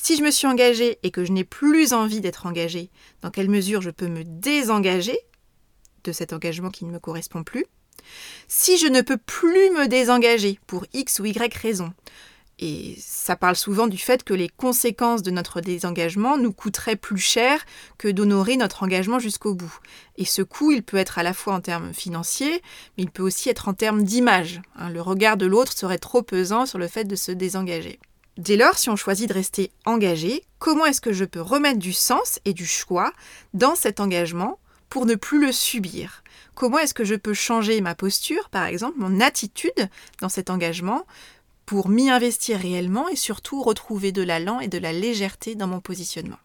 Si 0.00 0.16
je 0.16 0.22
me 0.22 0.30
suis 0.30 0.46
engagée 0.46 0.98
et 1.02 1.10
que 1.10 1.24
je 1.24 1.32
n'ai 1.32 1.44
plus 1.44 1.92
envie 1.92 2.20
d'être 2.20 2.46
engagée, 2.46 2.90
dans 3.20 3.30
quelle 3.30 3.50
mesure 3.50 3.82
je 3.82 3.90
peux 3.90 4.06
me 4.06 4.22
désengager 4.24 5.18
de 6.04 6.12
cet 6.12 6.32
engagement 6.32 6.70
qui 6.70 6.84
ne 6.84 6.92
me 6.92 7.00
correspond 7.00 7.42
plus 7.42 7.66
Si 8.46 8.78
je 8.78 8.86
ne 8.86 9.02
peux 9.02 9.18
plus 9.18 9.70
me 9.70 9.88
désengager 9.88 10.60
pour 10.68 10.86
X 10.94 11.18
ou 11.18 11.26
Y 11.26 11.52
raison, 11.52 11.92
et 12.60 12.96
ça 13.00 13.36
parle 13.36 13.56
souvent 13.56 13.86
du 13.86 13.98
fait 13.98 14.24
que 14.24 14.34
les 14.34 14.48
conséquences 14.48 15.22
de 15.22 15.30
notre 15.30 15.60
désengagement 15.60 16.36
nous 16.36 16.52
coûteraient 16.52 16.96
plus 16.96 17.18
cher 17.18 17.64
que 17.98 18.08
d'honorer 18.08 18.56
notre 18.56 18.82
engagement 18.82 19.20
jusqu'au 19.20 19.54
bout. 19.54 19.78
Et 20.16 20.24
ce 20.24 20.42
coût, 20.42 20.72
il 20.72 20.82
peut 20.82 20.96
être 20.96 21.18
à 21.18 21.22
la 21.22 21.34
fois 21.34 21.54
en 21.54 21.60
termes 21.60 21.94
financiers, 21.94 22.62
mais 22.96 23.04
il 23.04 23.10
peut 23.10 23.22
aussi 23.22 23.48
être 23.48 23.68
en 23.68 23.74
termes 23.74 24.02
d'image. 24.02 24.60
Hein. 24.76 24.90
le 24.90 25.00
regard 25.00 25.36
de 25.36 25.46
l'autre 25.46 25.72
serait 25.72 25.98
trop 25.98 26.22
pesant 26.22 26.66
sur 26.66 26.78
le 26.78 26.88
fait 26.88 27.04
de 27.04 27.16
se 27.16 27.30
désengager. 27.30 28.00
Dès 28.38 28.56
lors, 28.56 28.78
si 28.78 28.88
on 28.88 28.94
choisit 28.94 29.28
de 29.28 29.34
rester 29.34 29.72
engagé, 29.84 30.44
comment 30.60 30.86
est-ce 30.86 31.00
que 31.00 31.12
je 31.12 31.24
peux 31.24 31.40
remettre 31.40 31.80
du 31.80 31.92
sens 31.92 32.38
et 32.44 32.52
du 32.52 32.66
choix 32.66 33.12
dans 33.52 33.74
cet 33.74 33.98
engagement 33.98 34.60
pour 34.88 35.06
ne 35.06 35.16
plus 35.16 35.44
le 35.44 35.50
subir? 35.50 36.22
Comment 36.54 36.78
est-ce 36.78 36.94
que 36.94 37.04
je 37.04 37.16
peux 37.16 37.34
changer 37.34 37.80
ma 37.80 37.96
posture, 37.96 38.48
par 38.50 38.66
exemple, 38.66 38.98
mon 38.98 39.20
attitude 39.20 39.88
dans 40.20 40.28
cet 40.28 40.50
engagement 40.50 41.04
pour 41.66 41.88
m'y 41.88 42.10
investir 42.10 42.60
réellement 42.60 43.08
et 43.08 43.16
surtout 43.16 43.60
retrouver 43.60 44.12
de 44.12 44.22
l'allant 44.22 44.60
et 44.60 44.68
de 44.68 44.78
la 44.78 44.92
légèreté 44.92 45.56
dans 45.56 45.66
mon 45.66 45.80
positionnement? 45.80 46.38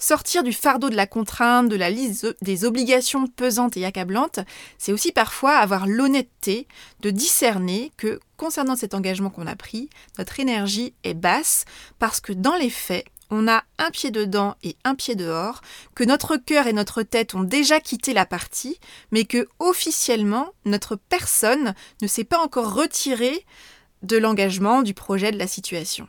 Sortir 0.00 0.44
du 0.44 0.52
fardeau 0.52 0.90
de 0.90 0.96
la 0.96 1.08
contrainte, 1.08 1.68
de 1.68 1.74
la 1.74 1.90
liste 1.90 2.36
des 2.40 2.64
obligations 2.64 3.26
pesantes 3.26 3.76
et 3.76 3.84
accablantes, 3.84 4.38
c'est 4.78 4.92
aussi 4.92 5.10
parfois 5.10 5.56
avoir 5.56 5.88
l'honnêteté 5.88 6.68
de 7.00 7.10
discerner 7.10 7.90
que, 7.96 8.20
concernant 8.36 8.76
cet 8.76 8.94
engagement 8.94 9.30
qu'on 9.30 9.48
a 9.48 9.56
pris, 9.56 9.90
notre 10.16 10.38
énergie 10.38 10.94
est 11.02 11.14
basse 11.14 11.64
parce 11.98 12.20
que 12.20 12.32
dans 12.32 12.54
les 12.54 12.70
faits, 12.70 13.06
on 13.30 13.48
a 13.48 13.64
un 13.78 13.90
pied 13.90 14.12
dedans 14.12 14.54
et 14.62 14.76
un 14.84 14.94
pied 14.94 15.16
dehors, 15.16 15.60
que 15.96 16.04
notre 16.04 16.36
cœur 16.36 16.68
et 16.68 16.72
notre 16.72 17.02
tête 17.02 17.34
ont 17.34 17.42
déjà 17.42 17.80
quitté 17.80 18.14
la 18.14 18.24
partie, 18.24 18.78
mais 19.10 19.24
que 19.24 19.48
officiellement 19.58 20.52
notre 20.64 20.94
personne 20.94 21.74
ne 22.02 22.06
s'est 22.06 22.24
pas 22.24 22.38
encore 22.38 22.72
retirée 22.72 23.44
de 24.02 24.16
l'engagement, 24.16 24.82
du 24.82 24.94
projet, 24.94 25.32
de 25.32 25.38
la 25.38 25.48
situation. 25.48 26.06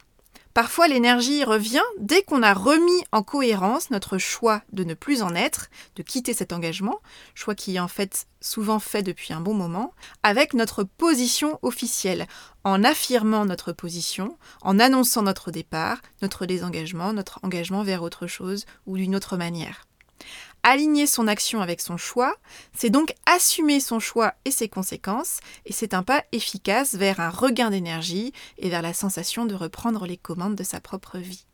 Parfois, 0.60 0.90
l'énergie 0.90 1.46
revient 1.46 1.86
dès 2.00 2.22
qu'on 2.22 2.44
a 2.44 2.54
remis 2.54 3.06
en 3.14 3.24
cohérence 3.24 3.92
notre 3.92 4.18
choix 4.18 4.62
de 4.74 4.84
ne 4.84 4.94
plus 4.94 5.22
en 5.22 5.34
être, 5.34 5.70
de 5.96 6.04
quitter 6.04 6.34
cet 6.34 6.52
engagement, 6.52 7.00
choix 7.34 7.56
qui 7.56 7.78
est 7.78 7.80
en 7.80 7.88
fait 7.88 8.28
souvent 8.42 8.80
fait 8.80 9.02
depuis 9.02 9.32
un 9.32 9.40
bon 9.40 9.54
moment, 9.54 9.94
avec 10.22 10.54
notre 10.54 10.84
position 10.84 11.60
officielle, 11.62 12.28
en 12.66 12.84
affirmant 12.84 13.46
notre 13.46 13.72
position, 13.72 14.38
en 14.62 14.80
annonçant 14.80 15.22
notre 15.22 15.50
départ, 15.50 16.02
notre 16.22 16.46
désengagement, 16.46 17.14
notre 17.14 17.40
engagement 17.44 17.84
vers 17.84 18.04
autre 18.04 18.28
chose 18.28 18.66
ou 18.86 18.98
d'une 18.98 19.16
autre 19.16 19.38
manière. 19.38 19.86
Aligner 20.64 21.08
son 21.08 21.28
action 21.28 21.62
avec 21.62 21.80
son 21.80 21.98
choix, 21.98 22.36
c'est 22.76 22.90
donc 22.90 23.14
assumer 23.26 23.80
son 23.80 24.00
choix 24.00 24.34
et 24.46 24.52
ses 24.52 24.68
conséquences, 24.68 25.40
et 25.66 25.74
c'est 25.74 25.94
un 25.94 26.04
pas 26.04 26.24
efficace 26.32 26.96
vers 26.96 27.20
un 27.20 27.30
regain 27.30 27.70
d'énergie 27.70 28.34
et 28.58 28.70
vers 28.70 28.82
la 28.82 28.94
sensation 28.94 29.46
de 29.46 29.56
reprendre 29.56 30.06
les 30.06 30.18
commandes 30.18 30.56
de 30.56 30.64
sa 30.64 30.82
propre 30.82 31.18
vie. 31.18 31.46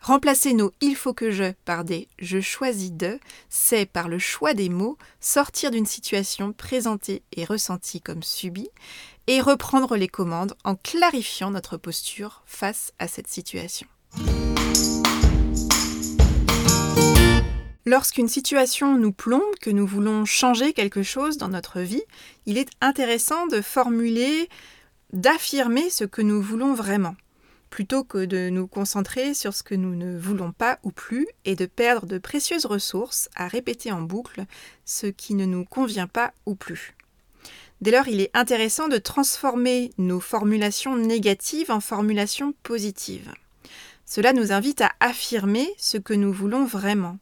Remplacer 0.00 0.52
nos 0.52 0.72
il 0.80 0.94
faut 0.94 1.14
que 1.14 1.30
je 1.30 1.52
par 1.64 1.84
des 1.84 2.08
je 2.18 2.40
choisis 2.40 2.92
de, 2.92 3.18
c'est 3.48 3.86
par 3.86 4.08
le 4.08 4.18
choix 4.18 4.54
des 4.54 4.68
mots 4.68 4.96
sortir 5.20 5.70
d'une 5.70 5.86
situation 5.86 6.52
présentée 6.52 7.22
et 7.32 7.44
ressentie 7.44 8.00
comme 8.00 8.22
subie 8.22 8.70
et 9.26 9.40
reprendre 9.40 9.96
les 9.96 10.08
commandes 10.08 10.56
en 10.64 10.76
clarifiant 10.76 11.50
notre 11.50 11.76
posture 11.76 12.42
face 12.46 12.92
à 12.98 13.08
cette 13.08 13.28
situation. 13.28 13.88
Lorsqu'une 17.88 18.28
situation 18.28 18.98
nous 18.98 19.12
plombe, 19.12 19.54
que 19.62 19.70
nous 19.70 19.86
voulons 19.86 20.26
changer 20.26 20.74
quelque 20.74 21.02
chose 21.02 21.38
dans 21.38 21.48
notre 21.48 21.80
vie, 21.80 22.02
il 22.44 22.58
est 22.58 22.68
intéressant 22.82 23.46
de 23.46 23.62
formuler, 23.62 24.50
d'affirmer 25.14 25.88
ce 25.88 26.04
que 26.04 26.20
nous 26.20 26.42
voulons 26.42 26.74
vraiment, 26.74 27.16
plutôt 27.70 28.04
que 28.04 28.26
de 28.26 28.50
nous 28.50 28.66
concentrer 28.66 29.32
sur 29.32 29.54
ce 29.54 29.62
que 29.62 29.74
nous 29.74 29.94
ne 29.94 30.18
voulons 30.18 30.52
pas 30.52 30.78
ou 30.82 30.90
plus 30.90 31.26
et 31.46 31.56
de 31.56 31.64
perdre 31.64 32.06
de 32.06 32.18
précieuses 32.18 32.66
ressources 32.66 33.30
à 33.34 33.48
répéter 33.48 33.90
en 33.90 34.02
boucle 34.02 34.44
ce 34.84 35.06
qui 35.06 35.32
ne 35.34 35.46
nous 35.46 35.64
convient 35.64 36.08
pas 36.08 36.34
ou 36.44 36.56
plus. 36.56 36.94
Dès 37.80 37.92
lors, 37.92 38.06
il 38.06 38.20
est 38.20 38.36
intéressant 38.36 38.88
de 38.88 38.98
transformer 38.98 39.92
nos 39.96 40.20
formulations 40.20 40.94
négatives 40.94 41.70
en 41.70 41.80
formulations 41.80 42.52
positives. 42.64 43.32
Cela 44.04 44.34
nous 44.34 44.52
invite 44.52 44.82
à 44.82 44.92
affirmer 45.00 45.66
ce 45.78 45.96
que 45.96 46.12
nous 46.12 46.34
voulons 46.34 46.66
vraiment 46.66 47.16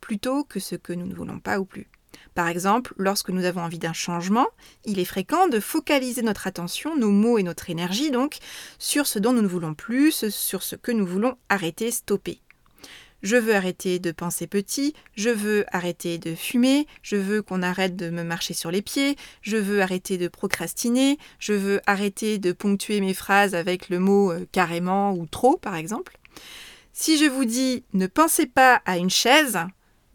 plutôt 0.00 0.44
que 0.44 0.60
ce 0.60 0.74
que 0.74 0.92
nous 0.92 1.06
ne 1.06 1.14
voulons 1.14 1.40
pas 1.40 1.58
ou 1.58 1.64
plus. 1.64 1.88
Par 2.34 2.48
exemple, 2.48 2.94
lorsque 2.98 3.30
nous 3.30 3.44
avons 3.44 3.62
envie 3.62 3.78
d'un 3.78 3.92
changement, 3.92 4.46
il 4.84 4.98
est 4.98 5.04
fréquent 5.04 5.48
de 5.48 5.60
focaliser 5.60 6.22
notre 6.22 6.46
attention, 6.46 6.96
nos 6.96 7.10
mots 7.10 7.38
et 7.38 7.42
notre 7.42 7.70
énergie 7.70 8.10
donc, 8.10 8.38
sur 8.78 9.06
ce 9.06 9.18
dont 9.18 9.32
nous 9.32 9.42
ne 9.42 9.48
voulons 9.48 9.74
plus, 9.74 10.28
sur 10.28 10.62
ce 10.62 10.76
que 10.76 10.92
nous 10.92 11.06
voulons 11.06 11.36
arrêter, 11.48 11.90
stopper. 11.90 12.40
Je 13.22 13.36
veux 13.36 13.54
arrêter 13.54 13.98
de 13.98 14.12
penser 14.12 14.46
petit, 14.46 14.94
je 15.14 15.30
veux 15.30 15.64
arrêter 15.72 16.18
de 16.18 16.34
fumer, 16.34 16.86
je 17.02 17.16
veux 17.16 17.42
qu'on 17.42 17.62
arrête 17.62 17.96
de 17.96 18.10
me 18.10 18.22
marcher 18.22 18.52
sur 18.52 18.70
les 18.70 18.82
pieds, 18.82 19.16
je 19.40 19.56
veux 19.56 19.80
arrêter 19.80 20.18
de 20.18 20.28
procrastiner, 20.28 21.18
je 21.38 21.54
veux 21.54 21.80
arrêter 21.86 22.38
de 22.38 22.52
ponctuer 22.52 23.00
mes 23.00 23.14
phrases 23.14 23.54
avec 23.54 23.88
le 23.88 23.98
mot 23.98 24.30
euh, 24.30 24.46
carrément 24.52 25.14
ou 25.14 25.26
trop 25.26 25.56
par 25.56 25.74
exemple. 25.76 26.18
Si 26.92 27.18
je 27.18 27.24
vous 27.24 27.46
dis 27.46 27.84
ne 27.94 28.06
pensez 28.06 28.46
pas 28.46 28.82
à 28.84 28.98
une 28.98 29.10
chaise, 29.10 29.58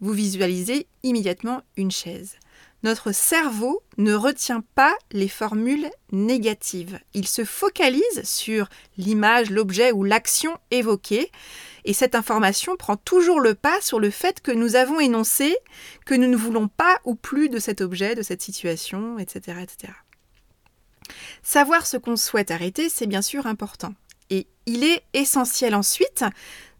vous 0.02 0.12
visualisez 0.12 0.88
immédiatement 1.04 1.62
une 1.76 1.92
chaise. 1.92 2.36
Notre 2.82 3.12
cerveau 3.12 3.84
ne 3.96 4.12
retient 4.12 4.64
pas 4.74 4.94
les 5.12 5.28
formules 5.28 5.88
négatives. 6.10 6.98
Il 7.14 7.28
se 7.28 7.44
focalise 7.44 8.22
sur 8.24 8.68
l'image, 8.98 9.50
l'objet 9.50 9.92
ou 9.92 10.02
l'action 10.02 10.58
évoquée. 10.72 11.30
Et 11.84 11.92
cette 11.92 12.16
information 12.16 12.76
prend 12.76 12.96
toujours 12.96 13.40
le 13.40 13.54
pas 13.54 13.80
sur 13.80 14.00
le 14.00 14.10
fait 14.10 14.40
que 14.40 14.50
nous 14.50 14.74
avons 14.74 14.98
énoncé 14.98 15.56
que 16.04 16.14
nous 16.14 16.28
ne 16.28 16.36
voulons 16.36 16.66
pas 16.66 16.98
ou 17.04 17.14
plus 17.14 17.48
de 17.48 17.60
cet 17.60 17.80
objet, 17.80 18.16
de 18.16 18.22
cette 18.22 18.42
situation, 18.42 19.20
etc. 19.20 19.58
etc. 19.62 19.92
Savoir 21.44 21.86
ce 21.86 21.96
qu'on 21.96 22.16
souhaite 22.16 22.50
arrêter, 22.50 22.88
c'est 22.88 23.06
bien 23.06 23.22
sûr 23.22 23.46
important. 23.46 23.94
Et 24.32 24.46
il 24.64 24.82
est 24.82 25.02
essentiel 25.12 25.74
ensuite 25.74 26.24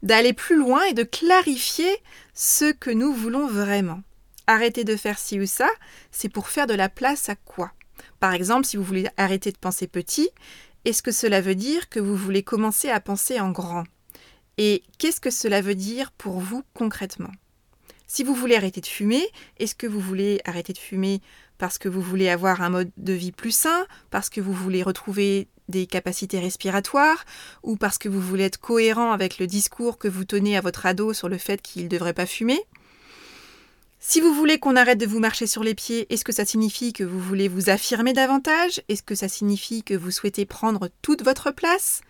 d'aller 0.01 0.33
plus 0.33 0.57
loin 0.57 0.83
et 0.85 0.93
de 0.93 1.03
clarifier 1.03 1.95
ce 2.33 2.71
que 2.71 2.89
nous 2.89 3.13
voulons 3.13 3.47
vraiment. 3.47 4.01
Arrêter 4.47 4.83
de 4.83 4.95
faire 4.95 5.19
ci 5.19 5.39
ou 5.39 5.45
ça, 5.45 5.69
c'est 6.09 6.29
pour 6.29 6.49
faire 6.49 6.65
de 6.65 6.73
la 6.73 6.89
place 6.89 7.29
à 7.29 7.35
quoi? 7.35 7.71
Par 8.19 8.33
exemple, 8.33 8.65
si 8.65 8.75
vous 8.75 8.83
voulez 8.83 9.07
arrêter 9.17 9.51
de 9.51 9.59
penser 9.59 9.85
petit, 9.85 10.31
est-ce 10.83 11.03
que 11.03 11.11
cela 11.11 11.41
veut 11.41 11.53
dire 11.53 11.89
que 11.89 11.99
vous 11.99 12.15
voulez 12.15 12.41
commencer 12.41 12.89
à 12.89 12.99
penser 12.99 13.39
en 13.39 13.51
grand? 13.51 13.83
Et 14.57 14.81
qu'est-ce 14.97 15.21
que 15.21 15.29
cela 15.29 15.61
veut 15.61 15.75
dire 15.75 16.11
pour 16.11 16.39
vous 16.39 16.63
concrètement? 16.73 17.31
Si 18.07 18.23
vous 18.23 18.33
voulez 18.33 18.55
arrêter 18.55 18.81
de 18.81 18.87
fumer, 18.87 19.23
est-ce 19.57 19.75
que 19.75 19.87
vous 19.87 19.99
voulez 19.99 20.41
arrêter 20.43 20.73
de 20.73 20.79
fumer 20.79 21.21
parce 21.59 21.77
que 21.77 21.87
vous 21.87 22.01
voulez 22.01 22.29
avoir 22.29 22.61
un 22.61 22.69
mode 22.69 22.91
de 22.97 23.13
vie 23.13 23.31
plus 23.31 23.55
sain, 23.55 23.85
parce 24.09 24.29
que 24.29 24.41
vous 24.41 24.53
voulez 24.53 24.83
retrouver 24.83 25.47
des 25.69 25.87
capacités 25.87 26.39
respiratoires, 26.39 27.25
ou 27.63 27.75
parce 27.75 27.97
que 27.97 28.09
vous 28.09 28.21
voulez 28.21 28.43
être 28.45 28.59
cohérent 28.59 29.11
avec 29.11 29.39
le 29.39 29.47
discours 29.47 29.97
que 29.97 30.07
vous 30.07 30.25
tenez 30.25 30.57
à 30.57 30.61
votre 30.61 30.85
ado 30.85 31.13
sur 31.13 31.29
le 31.29 31.37
fait 31.37 31.61
qu'il 31.61 31.83
ne 31.83 31.89
devrait 31.89 32.13
pas 32.13 32.25
fumer. 32.25 32.61
Si 33.99 34.19
vous 34.19 34.33
voulez 34.33 34.59
qu'on 34.59 34.75
arrête 34.75 34.97
de 34.97 35.05
vous 35.05 35.19
marcher 35.19 35.47
sur 35.47 35.63
les 35.63 35.75
pieds, 35.75 36.11
est-ce 36.13 36.25
que 36.25 36.33
ça 36.33 36.43
signifie 36.43 36.91
que 36.91 37.05
vous 37.05 37.21
voulez 37.21 37.47
vous 37.47 37.69
affirmer 37.69 38.11
davantage? 38.11 38.81
Est-ce 38.89 39.01
que 39.01 39.15
ça 39.15 39.29
signifie 39.29 39.81
que 39.81 39.93
vous 39.93 40.11
souhaitez 40.11 40.45
prendre 40.45 40.89
toute 41.01 41.23
votre 41.23 41.51
place? 41.51 42.01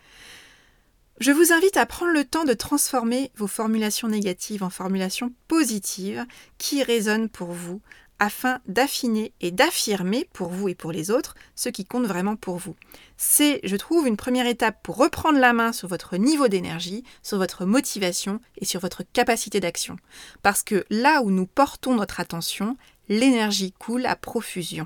Je 1.19 1.31
vous 1.31 1.53
invite 1.53 1.77
à 1.77 1.85
prendre 1.85 2.11
le 2.11 2.25
temps 2.25 2.45
de 2.45 2.53
transformer 2.53 3.31
vos 3.35 3.45
formulations 3.45 4.07
négatives 4.07 4.63
en 4.63 4.71
formulations 4.71 5.31
positives 5.47 6.25
qui 6.57 6.81
résonnent 6.81 7.29
pour 7.29 7.51
vous 7.51 7.79
afin 8.19 8.59
d'affiner 8.67 9.33
et 9.41 9.51
d'affirmer 9.51 10.27
pour 10.33 10.49
vous 10.49 10.69
et 10.69 10.75
pour 10.75 10.91
les 10.91 11.11
autres 11.11 11.35
ce 11.55 11.69
qui 11.69 11.85
compte 11.85 12.05
vraiment 12.05 12.35
pour 12.35 12.57
vous. 12.57 12.75
C'est, 13.17 13.59
je 13.63 13.75
trouve, 13.75 14.07
une 14.07 14.17
première 14.17 14.47
étape 14.47 14.77
pour 14.83 14.97
reprendre 14.97 15.39
la 15.39 15.53
main 15.53 15.71
sur 15.71 15.87
votre 15.87 16.17
niveau 16.17 16.47
d'énergie, 16.47 17.03
sur 17.21 17.37
votre 17.37 17.65
motivation 17.65 18.39
et 18.57 18.65
sur 18.65 18.79
votre 18.79 19.03
capacité 19.13 19.59
d'action. 19.59 19.97
Parce 20.41 20.63
que 20.63 20.85
là 20.89 21.21
où 21.21 21.31
nous 21.31 21.45
portons 21.45 21.95
notre 21.95 22.19
attention, 22.19 22.77
l'énergie 23.09 23.73
coule 23.73 24.05
à 24.05 24.15
profusion. 24.15 24.85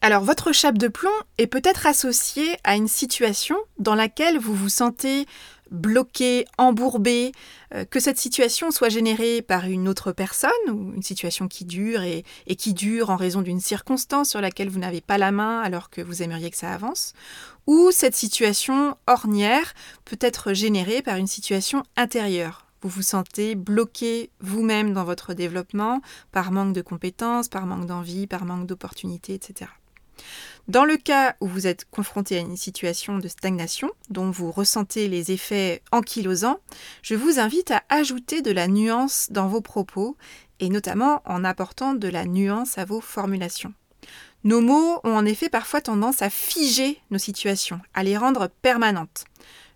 Alors 0.00 0.22
votre 0.22 0.52
chape 0.52 0.78
de 0.78 0.88
plomb 0.88 1.10
est 1.38 1.48
peut-être 1.48 1.86
associée 1.86 2.56
à 2.62 2.76
une 2.76 2.88
situation 2.88 3.56
dans 3.78 3.96
laquelle 3.96 4.38
vous 4.38 4.54
vous 4.54 4.68
sentez 4.68 5.26
bloqué, 5.70 6.44
embourbé, 6.56 7.32
euh, 7.74 7.84
que 7.84 8.00
cette 8.00 8.18
situation 8.18 8.70
soit 8.70 8.88
générée 8.88 9.42
par 9.42 9.66
une 9.66 9.88
autre 9.88 10.12
personne 10.12 10.50
ou 10.70 10.94
une 10.94 11.02
situation 11.02 11.48
qui 11.48 11.64
dure 11.64 12.02
et, 12.02 12.24
qui 12.56 12.74
dure 12.74 13.10
en 13.10 13.16
raison 13.16 13.42
d'une 13.42 13.60
circonstance 13.60 14.30
sur 14.30 14.40
laquelle 14.40 14.68
vous 14.68 14.78
n'avez 14.78 15.00
pas 15.00 15.18
la 15.18 15.32
main 15.32 15.60
alors 15.60 15.90
que 15.90 16.00
vous 16.00 16.22
aimeriez 16.22 16.50
que 16.50 16.56
ça 16.56 16.72
avance, 16.72 17.12
ou 17.66 17.90
cette 17.90 18.16
situation 18.16 18.96
ornière 19.06 19.74
peut 20.04 20.18
être 20.20 20.52
générée 20.52 21.02
par 21.02 21.16
une 21.16 21.26
situation 21.26 21.82
intérieure. 21.96 22.66
Vous 22.80 22.88
vous 22.88 23.02
sentez 23.02 23.56
bloqué 23.56 24.30
vous-même 24.40 24.92
dans 24.92 25.04
votre 25.04 25.34
développement 25.34 26.00
par 26.30 26.52
manque 26.52 26.74
de 26.74 26.82
compétences, 26.82 27.48
par 27.48 27.66
manque 27.66 27.86
d'envie, 27.86 28.26
par 28.26 28.44
manque 28.44 28.66
d'opportunités, 28.66 29.34
etc. 29.34 29.70
Dans 30.68 30.84
le 30.84 30.96
cas 30.98 31.34
où 31.40 31.46
vous 31.46 31.66
êtes 31.66 31.86
confronté 31.90 32.36
à 32.36 32.40
une 32.40 32.56
situation 32.56 33.18
de 33.18 33.28
stagnation, 33.28 33.90
dont 34.10 34.30
vous 34.30 34.52
ressentez 34.52 35.08
les 35.08 35.32
effets 35.32 35.82
ankylosants, 35.92 36.60
je 37.02 37.14
vous 37.14 37.38
invite 37.38 37.70
à 37.70 37.82
ajouter 37.88 38.42
de 38.42 38.50
la 38.50 38.68
nuance 38.68 39.28
dans 39.30 39.48
vos 39.48 39.62
propos, 39.62 40.16
et 40.60 40.68
notamment 40.68 41.22
en 41.24 41.44
apportant 41.44 41.94
de 41.94 42.08
la 42.08 42.24
nuance 42.24 42.78
à 42.78 42.84
vos 42.84 43.00
formulations. 43.00 43.72
Nos 44.44 44.60
mots 44.60 45.00
ont 45.04 45.16
en 45.16 45.24
effet 45.24 45.48
parfois 45.48 45.80
tendance 45.80 46.22
à 46.22 46.30
figer 46.30 47.00
nos 47.10 47.18
situations, 47.18 47.80
à 47.94 48.02
les 48.02 48.16
rendre 48.16 48.48
permanentes. 48.62 49.24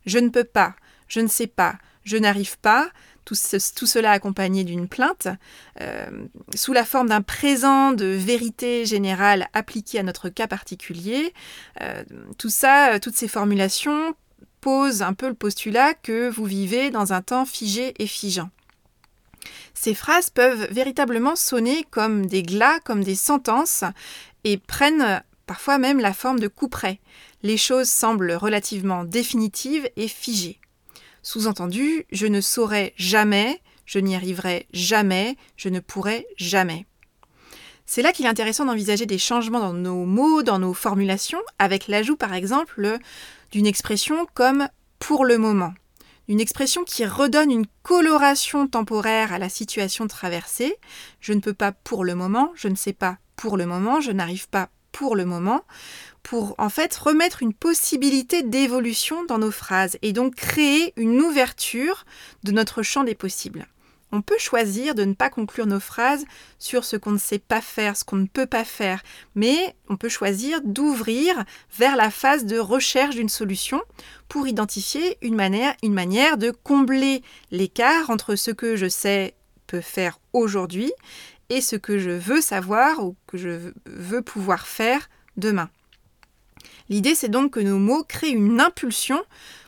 Je 0.06 0.18
ne 0.18 0.28
peux 0.28 0.44
pas, 0.44 0.75
je 1.08 1.20
ne 1.20 1.26
sais 1.26 1.46
pas, 1.46 1.78
je 2.04 2.16
n'arrive 2.16 2.58
pas, 2.58 2.90
tout, 3.25 3.35
cela 3.35 4.12
accompagné 4.12 4.64
d'une 4.64 4.88
plainte, 4.88 5.29
euh, 5.81 6.07
sous 6.55 6.73
la 6.73 6.85
forme 6.85 7.09
d'un 7.09 7.23
présent 7.23 7.93
de 7.93 8.07
vérité 8.07 8.85
générale 8.85 9.49
appliqué 9.52 9.99
à 9.99 10.02
notre 10.02 10.29
cas 10.29 10.47
particulier. 10.47 11.33
Euh, 11.81 12.02
tout 12.38 12.50
ça, 12.50 12.95
euh, 12.95 12.99
toutes 12.99 13.17
ces 13.17 13.29
formulations 13.29 14.14
posent 14.61 15.02
un 15.02 15.12
peu 15.12 15.29
le 15.29 15.35
postulat 15.35 15.95
que 15.95 16.29
vous 16.29 16.45
vivez 16.45 16.91
dans 16.91 17.12
un 17.12 17.23
temps 17.23 17.47
figé 17.47 17.95
et 17.99 18.07
figeant. 18.07 18.50
Ces 19.75 19.95
phrases 19.95 20.31
peuvent 20.31 20.69
véritablement 20.71 21.35
sonner 21.35 21.85
comme 21.91 22.26
des 22.26 22.43
glas, 22.43 22.79
comme 22.85 23.02
des 23.02 23.17
sentences, 23.17 23.85
et 24.45 24.57
prennent 24.57 25.23
parfois 25.47 25.79
même 25.79 25.99
la 25.99 26.12
forme 26.12 26.38
de 26.38 26.49
coups 26.49 26.71
près. 26.71 27.00
Les 27.43 27.57
choses 27.57 27.88
semblent 27.88 28.33
relativement 28.33 29.05
définitives 29.05 29.88
et 29.97 30.07
figées. 30.07 30.62
Sous-entendu, 31.23 32.05
je 32.11 32.26
ne 32.26 32.41
saurais 32.41 32.95
jamais, 32.97 33.61
je 33.87 34.00
n'y 34.00 34.17
arriverai 34.17 34.67
jamais, 34.73 35.37
je 35.57 35.69
ne 35.69 35.79
pourrai 35.79 36.26
jamais. 36.37 36.87
C'est 37.87 38.02
là 38.02 38.12
qu'il 38.12 38.26
est 38.26 38.29
intéressant 38.29 38.64
d'envisager 38.64 39.07
des 39.07 39.19
changements 39.19 39.61
dans 39.61 39.73
nos 39.73 40.05
mots, 40.05 40.43
dans 40.43 40.59
nos 40.59 40.75
formulations, 40.75 41.43
avec 41.59 41.88
l'ajout 41.88 42.17
par 42.17 42.35
exemple 42.35 42.99
d'une 43.52 43.67
expression 43.67 44.26
comme 44.35 44.69
pour 44.99 45.25
le 45.25 45.38
moment. 45.38 45.75
Une 46.29 46.40
expression 46.40 46.85
qui 46.85 47.05
redonne 47.05 47.51
une 47.51 47.66
coloration 47.83 48.66
temporaire 48.66 49.33
à 49.33 49.38
la 49.38 49.49
situation 49.49 50.07
traversée. 50.07 50.77
Je 51.20 51.33
ne 51.33 51.40
peux 51.40 51.55
pas 51.55 51.73
pour 51.73 52.05
le 52.05 52.14
moment, 52.14 52.53
je 52.55 52.68
ne 52.68 52.77
sais 52.77 52.92
pas 52.92 53.18
pour 53.37 53.57
le 53.57 53.66
moment, 53.66 54.01
je 54.01 54.12
n'arrive 54.12 54.49
pas 54.49 54.70
pour 54.92 55.16
le 55.16 55.24
moment 55.24 55.64
pour 56.22 56.55
en 56.59 56.68
fait 56.68 56.94
remettre 56.94 57.42
une 57.42 57.55
possibilité 57.55 58.42
d'évolution 58.42 59.24
dans 59.24 59.38
nos 59.38 59.50
phrases 59.50 59.98
et 60.02 60.12
donc 60.12 60.37
créer 60.37 60.92
une 60.96 61.20
ouverture 61.20 62.05
de 62.44 62.52
notre 62.52 62.83
champ 62.83 63.05
des 63.05 63.14
possibles. 63.14 63.66
On 64.14 64.20
peut 64.20 64.38
choisir 64.38 64.94
de 64.94 65.05
ne 65.05 65.14
pas 65.14 65.31
conclure 65.31 65.66
nos 65.66 65.81
phrases 65.81 66.26
sur 66.59 66.85
ce 66.85 66.96
qu'on 66.96 67.12
ne 67.12 67.18
sait 67.18 67.38
pas 67.38 67.62
faire, 67.62 67.96
ce 67.96 68.05
qu'on 68.05 68.16
ne 68.16 68.26
peut 68.26 68.46
pas 68.46 68.64
faire, 68.64 69.02
mais 69.35 69.74
on 69.88 69.96
peut 69.96 70.11
choisir 70.11 70.61
d'ouvrir 70.62 71.44
vers 71.78 71.96
la 71.96 72.11
phase 72.11 72.44
de 72.44 72.59
recherche 72.59 73.14
d'une 73.14 73.31
solution 73.31 73.81
pour 74.28 74.46
identifier 74.46 75.16
une 75.22 75.35
manière, 75.35 76.37
de 76.37 76.50
combler 76.50 77.22
l'écart 77.50 78.11
entre 78.11 78.37
ce 78.37 78.50
que 78.50 78.76
je 78.76 78.88
sais 78.88 79.35
peut 79.66 79.81
faire 79.81 80.18
aujourd'hui 80.35 80.92
et 81.53 81.61
ce 81.61 81.77
que 81.77 81.99
je 81.99 82.11
veux 82.11 82.41
savoir 82.41 83.05
ou 83.05 83.15
que 83.27 83.37
je 83.37 83.73
veux 83.85 84.23
pouvoir 84.23 84.67
faire 84.67 85.11
demain. 85.37 85.69
L'idée, 86.88 87.15
c'est 87.15 87.29
donc 87.29 87.53
que 87.53 87.61
nos 87.61 87.79
mots 87.79 88.05
créent 88.05 88.31
une 88.31 88.59
impulsion 88.59 89.23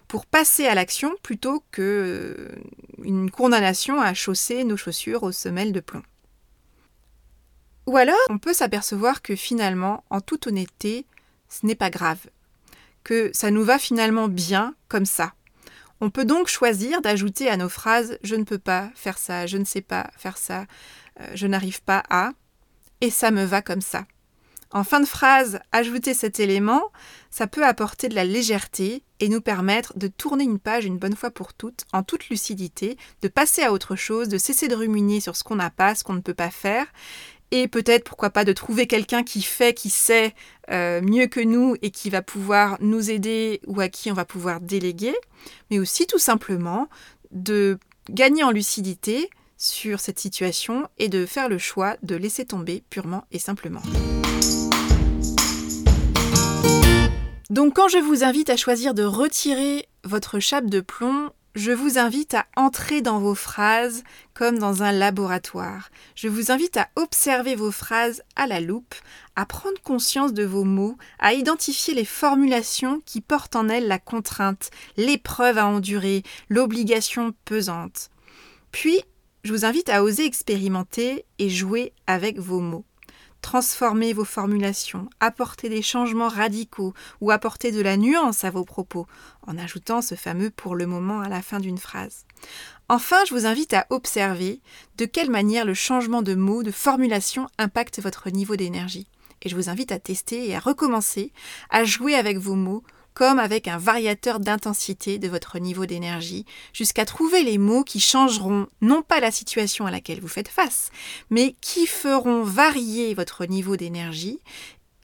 pour 0.08 0.24
passer 0.24 0.66
à 0.66 0.74
l'action 0.74 1.12
plutôt 1.22 1.62
que 1.72 1.82
euh, 1.82 2.54
une 3.02 3.30
condamnation 3.30 4.00
à 4.00 4.14
chausser 4.14 4.64
nos 4.64 4.78
chaussures 4.78 5.24
aux 5.24 5.32
semelles 5.32 5.72
de 5.72 5.80
plomb. 5.80 6.02
Ou 7.86 7.98
alors, 7.98 8.16
on 8.30 8.38
peut 8.38 8.54
s'apercevoir 8.54 9.20
que 9.20 9.36
finalement, 9.36 10.04
en 10.08 10.22
toute 10.22 10.46
honnêteté, 10.46 11.04
ce 11.50 11.66
n'est 11.66 11.74
pas 11.74 11.90
grave, 11.90 12.20
que 13.02 13.30
ça 13.34 13.50
nous 13.50 13.62
va 13.62 13.78
finalement 13.78 14.28
bien 14.28 14.74
comme 14.88 15.04
ça. 15.04 15.34
On 16.00 16.08
peut 16.08 16.24
donc 16.24 16.48
choisir 16.48 17.02
d'ajouter 17.02 17.48
à 17.48 17.58
nos 17.58 17.68
phrases 17.68 18.18
je 18.22 18.36
ne 18.36 18.44
peux 18.44 18.58
pas 18.58 18.90
faire 18.94 19.18
ça, 19.18 19.46
je 19.46 19.58
ne 19.58 19.64
sais 19.64 19.82
pas 19.82 20.10
faire 20.16 20.38
ça, 20.38 20.66
je 21.34 21.46
n'arrive 21.46 21.82
pas 21.82 22.02
à, 22.10 22.32
et 23.00 23.10
ça 23.10 23.30
me 23.30 23.44
va 23.44 23.62
comme 23.62 23.80
ça. 23.80 24.06
En 24.74 24.82
fin 24.82 24.98
de 24.98 25.06
phrase, 25.06 25.60
ajouter 25.70 26.14
cet 26.14 26.40
élément, 26.40 26.82
ça 27.30 27.46
peut 27.46 27.64
apporter 27.64 28.08
de 28.08 28.16
la 28.16 28.24
légèreté 28.24 29.04
et 29.20 29.28
nous 29.28 29.40
permettre 29.40 29.96
de 29.96 30.08
tourner 30.08 30.42
une 30.42 30.58
page 30.58 30.84
une 30.84 30.98
bonne 30.98 31.14
fois 31.14 31.30
pour 31.30 31.54
toutes, 31.54 31.84
en 31.92 32.02
toute 32.02 32.28
lucidité, 32.28 32.96
de 33.22 33.28
passer 33.28 33.62
à 33.62 33.72
autre 33.72 33.94
chose, 33.94 34.28
de 34.28 34.36
cesser 34.36 34.66
de 34.66 34.74
ruminer 34.74 35.20
sur 35.20 35.36
ce 35.36 35.44
qu'on 35.44 35.54
n'a 35.54 35.70
pas, 35.70 35.94
ce 35.94 36.02
qu'on 36.02 36.14
ne 36.14 36.20
peut 36.20 36.34
pas 36.34 36.50
faire, 36.50 36.86
et 37.52 37.68
peut-être, 37.68 38.02
pourquoi 38.02 38.30
pas, 38.30 38.44
de 38.44 38.52
trouver 38.52 38.88
quelqu'un 38.88 39.22
qui 39.22 39.42
fait, 39.42 39.74
qui 39.74 39.90
sait 39.90 40.34
euh, 40.72 41.00
mieux 41.02 41.28
que 41.28 41.38
nous 41.38 41.76
et 41.80 41.92
qui 41.92 42.10
va 42.10 42.20
pouvoir 42.20 42.76
nous 42.80 43.12
aider 43.12 43.60
ou 43.68 43.80
à 43.80 43.88
qui 43.88 44.10
on 44.10 44.14
va 44.14 44.24
pouvoir 44.24 44.60
déléguer, 44.60 45.14
mais 45.70 45.78
aussi 45.78 46.08
tout 46.08 46.18
simplement 46.18 46.88
de 47.30 47.78
gagner 48.10 48.42
en 48.42 48.50
lucidité 48.50 49.30
sur 49.64 50.00
cette 50.00 50.18
situation 50.18 50.88
et 50.98 51.08
de 51.08 51.26
faire 51.26 51.48
le 51.48 51.58
choix 51.58 51.96
de 52.02 52.16
laisser 52.16 52.44
tomber 52.44 52.84
purement 52.90 53.24
et 53.32 53.38
simplement. 53.38 53.82
Donc 57.50 57.74
quand 57.76 57.88
je 57.88 57.98
vous 57.98 58.24
invite 58.24 58.50
à 58.50 58.56
choisir 58.56 58.94
de 58.94 59.04
retirer 59.04 59.88
votre 60.04 60.38
chape 60.38 60.66
de 60.66 60.80
plomb, 60.80 61.30
je 61.54 61.70
vous 61.70 61.98
invite 61.98 62.34
à 62.34 62.46
entrer 62.56 63.00
dans 63.00 63.20
vos 63.20 63.36
phrases 63.36 64.02
comme 64.34 64.58
dans 64.58 64.82
un 64.82 64.90
laboratoire. 64.90 65.90
Je 66.16 66.26
vous 66.26 66.50
invite 66.50 66.76
à 66.76 66.88
observer 66.96 67.54
vos 67.54 67.70
phrases 67.70 68.22
à 68.34 68.48
la 68.48 68.60
loupe, 68.60 68.94
à 69.36 69.46
prendre 69.46 69.80
conscience 69.82 70.32
de 70.32 70.44
vos 70.44 70.64
mots, 70.64 70.96
à 71.20 71.32
identifier 71.32 71.94
les 71.94 72.04
formulations 72.04 73.00
qui 73.06 73.20
portent 73.20 73.54
en 73.54 73.68
elles 73.68 73.86
la 73.86 74.00
contrainte, 74.00 74.70
l'épreuve 74.96 75.58
à 75.58 75.66
endurer, 75.66 76.24
l'obligation 76.48 77.34
pesante. 77.44 78.10
Puis, 78.72 79.04
je 79.44 79.52
vous 79.52 79.66
invite 79.66 79.90
à 79.90 80.02
oser 80.02 80.24
expérimenter 80.24 81.26
et 81.38 81.50
jouer 81.50 81.92
avec 82.06 82.38
vos 82.38 82.60
mots 82.60 82.84
transformer 83.42 84.14
vos 84.14 84.24
formulations, 84.24 85.06
apporter 85.20 85.68
des 85.68 85.82
changements 85.82 86.28
radicaux 86.28 86.94
ou 87.20 87.30
apporter 87.30 87.72
de 87.72 87.82
la 87.82 87.98
nuance 87.98 88.42
à 88.42 88.48
vos 88.48 88.64
propos, 88.64 89.06
en 89.46 89.58
ajoutant 89.58 90.00
ce 90.00 90.14
fameux 90.14 90.48
pour 90.48 90.74
le 90.74 90.86
moment 90.86 91.20
à 91.20 91.28
la 91.28 91.42
fin 91.42 91.60
d'une 91.60 91.76
phrase. 91.76 92.24
Enfin, 92.88 93.18
je 93.28 93.34
vous 93.34 93.44
invite 93.44 93.74
à 93.74 93.86
observer 93.90 94.62
de 94.96 95.04
quelle 95.04 95.28
manière 95.28 95.66
le 95.66 95.74
changement 95.74 96.22
de 96.22 96.34
mots, 96.34 96.62
de 96.62 96.70
formulation 96.70 97.46
impacte 97.58 98.00
votre 98.00 98.30
niveau 98.30 98.56
d'énergie. 98.56 99.08
Et 99.42 99.50
je 99.50 99.56
vous 99.56 99.68
invite 99.68 99.92
à 99.92 99.98
tester 99.98 100.48
et 100.48 100.56
à 100.56 100.58
recommencer 100.58 101.30
à 101.68 101.84
jouer 101.84 102.14
avec 102.14 102.38
vos 102.38 102.54
mots 102.54 102.82
comme 103.14 103.38
avec 103.38 103.68
un 103.68 103.78
variateur 103.78 104.40
d'intensité 104.40 105.18
de 105.18 105.28
votre 105.28 105.58
niveau 105.58 105.86
d'énergie, 105.86 106.44
jusqu'à 106.72 107.04
trouver 107.04 107.44
les 107.44 107.58
mots 107.58 107.84
qui 107.84 108.00
changeront 108.00 108.66
non 108.80 109.02
pas 109.02 109.20
la 109.20 109.30
situation 109.30 109.86
à 109.86 109.90
laquelle 109.90 110.20
vous 110.20 110.28
faites 110.28 110.48
face, 110.48 110.90
mais 111.30 111.54
qui 111.60 111.86
feront 111.86 112.42
varier 112.42 113.14
votre 113.14 113.46
niveau 113.46 113.76
d'énergie, 113.76 114.40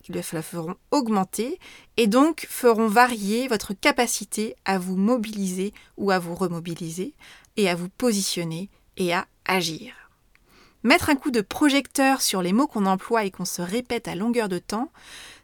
qui 0.02 0.12
la 0.12 0.42
feront 0.42 0.74
augmenter, 0.90 1.58
et 1.96 2.06
donc 2.08 2.46
feront 2.50 2.88
varier 2.88 3.48
votre 3.48 3.74
capacité 3.74 4.56
à 4.64 4.78
vous 4.78 4.96
mobiliser 4.96 5.72
ou 5.96 6.10
à 6.10 6.18
vous 6.18 6.34
remobiliser, 6.34 7.14
et 7.56 7.68
à 7.68 7.74
vous 7.74 7.88
positionner 7.88 8.70
et 8.96 9.14
à 9.14 9.26
agir. 9.44 9.99
Mettre 10.82 11.10
un 11.10 11.14
coup 11.14 11.30
de 11.30 11.42
projecteur 11.42 12.22
sur 12.22 12.40
les 12.40 12.54
mots 12.54 12.66
qu'on 12.66 12.86
emploie 12.86 13.24
et 13.24 13.30
qu'on 13.30 13.44
se 13.44 13.60
répète 13.60 14.08
à 14.08 14.14
longueur 14.14 14.48
de 14.48 14.58
temps, 14.58 14.90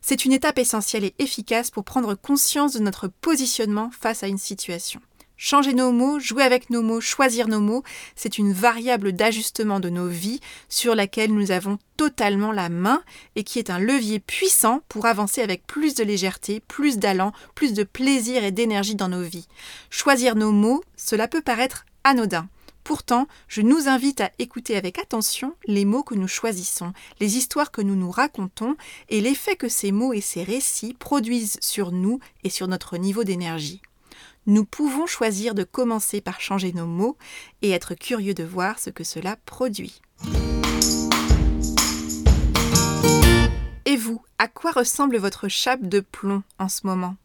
c'est 0.01 0.25
une 0.25 0.33
étape 0.33 0.59
essentielle 0.59 1.05
et 1.05 1.15
efficace 1.19 1.71
pour 1.71 1.85
prendre 1.85 2.15
conscience 2.15 2.73
de 2.73 2.79
notre 2.79 3.09
positionnement 3.09 3.91
face 3.91 4.23
à 4.23 4.29
une 4.29 4.39
situation. 4.39 5.01
Changer 5.37 5.75
nos 5.75 5.93
mots, 5.93 6.19
jouer 6.19 6.43
avec 6.43 6.71
nos 6.71 6.81
mots, 6.81 7.03
choisir 7.03 7.49
nos 7.49 7.61
mots, 7.61 7.83
c'est 8.15 8.39
une 8.39 8.55
variable 8.55 9.13
d'ajustement 9.13 9.79
de 9.79 9.91
nos 9.91 10.09
vies 10.09 10.41
sur 10.71 10.95
laquelle 10.95 11.35
nous 11.35 11.51
avons 11.51 11.79
totalement 11.99 12.53
la 12.53 12.71
main 12.71 13.03
et 13.35 13.45
qui 13.45 13.59
est 13.59 13.69
un 13.69 13.79
levier 13.79 14.19
puissant 14.19 14.81
pour 14.89 15.05
avancer 15.05 15.43
avec 15.43 15.67
plus 15.67 15.95
de 15.95 16.05
légèreté, 16.05 16.61
plus 16.61 16.97
d'allant, 16.97 17.33
plus 17.55 17.75
de 17.75 17.85
plaisir 17.85 18.43
et 18.43 18.53
d'énergie 18.53 18.95
dans 18.95 19.11
nos 19.11 19.21
vies. 19.21 19.49
Choisir 19.91 20.35
nos 20.35 20.53
mots, 20.53 20.83
cela 20.97 21.29
peut 21.29 21.43
paraître 21.43 21.85
anodin. 22.05 22.49
Pourtant, 22.87 23.27
je 23.49 23.63
nous 23.63 23.89
invite 23.89 24.21
à 24.21 24.31
écouter 24.39 24.77
avec 24.77 25.01
attention 25.01 25.57
les 25.67 25.85
mots 25.85 26.05
que 26.05 26.15
nous 26.15 26.29
choisissons, 26.29 26.93
les 27.19 27.37
histoires 27.37 27.73
que 27.73 27.83
nous 27.83 27.97
nous 27.97 28.13
racontons 28.13 28.77
et 29.09 29.21
l'effet 29.21 29.57
que 29.57 29.69
ces 29.69 29.91
mots 29.91 30.13
et 30.13 30.21
ces 30.21 30.45
récits 30.45 30.95
produisent 30.95 31.59
sur 31.61 31.91
nous 31.91 32.21
et 32.45 32.49
sur 32.49 32.69
notre 32.69 32.97
niveau 32.97 33.25
d'énergie 33.25 33.83
nous 34.49 34.65
pouvons 34.65 35.07
choisir 35.07 35.57
de 35.57 35.65
commencer 35.65 36.21
par 36.21 36.41
changer 36.41 36.73
nos 36.73 36.87
mots 36.87 37.17
et 37.63 37.73
être 37.73 37.95
curieux 37.95 38.33
de 38.33 38.45
voir 38.45 38.79
ce 38.79 38.91
que 38.91 39.03
cela 39.03 39.37
produit. 39.45 40.01
Et 43.87 43.97
vous, 43.97 44.23
à 44.39 44.47
quoi 44.47 44.71
ressemble 44.71 45.17
votre 45.17 45.49
chape 45.49 45.83
de 45.83 45.99
plomb 45.99 46.45
en 46.61 46.69
ce 46.69 46.87
moment? 46.87 47.17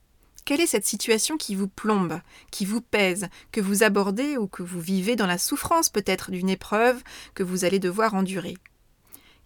Quelle 0.43 0.61
est 0.61 0.67
cette 0.67 0.85
situation 0.85 1.37
qui 1.37 1.55
vous 1.55 1.67
plombe, 1.67 2.19
qui 2.49 2.65
vous 2.65 2.81
pèse, 2.81 3.27
que 3.51 3.61
vous 3.61 3.83
abordez 3.83 4.37
ou 4.37 4.47
que 4.47 4.63
vous 4.63 4.81
vivez 4.81 5.15
dans 5.15 5.27
la 5.27 5.37
souffrance 5.37 5.89
peut-être 5.89 6.31
d'une 6.31 6.49
épreuve 6.49 7.01
que 7.35 7.43
vous 7.43 7.63
allez 7.63 7.79
devoir 7.79 8.15
endurer? 8.15 8.57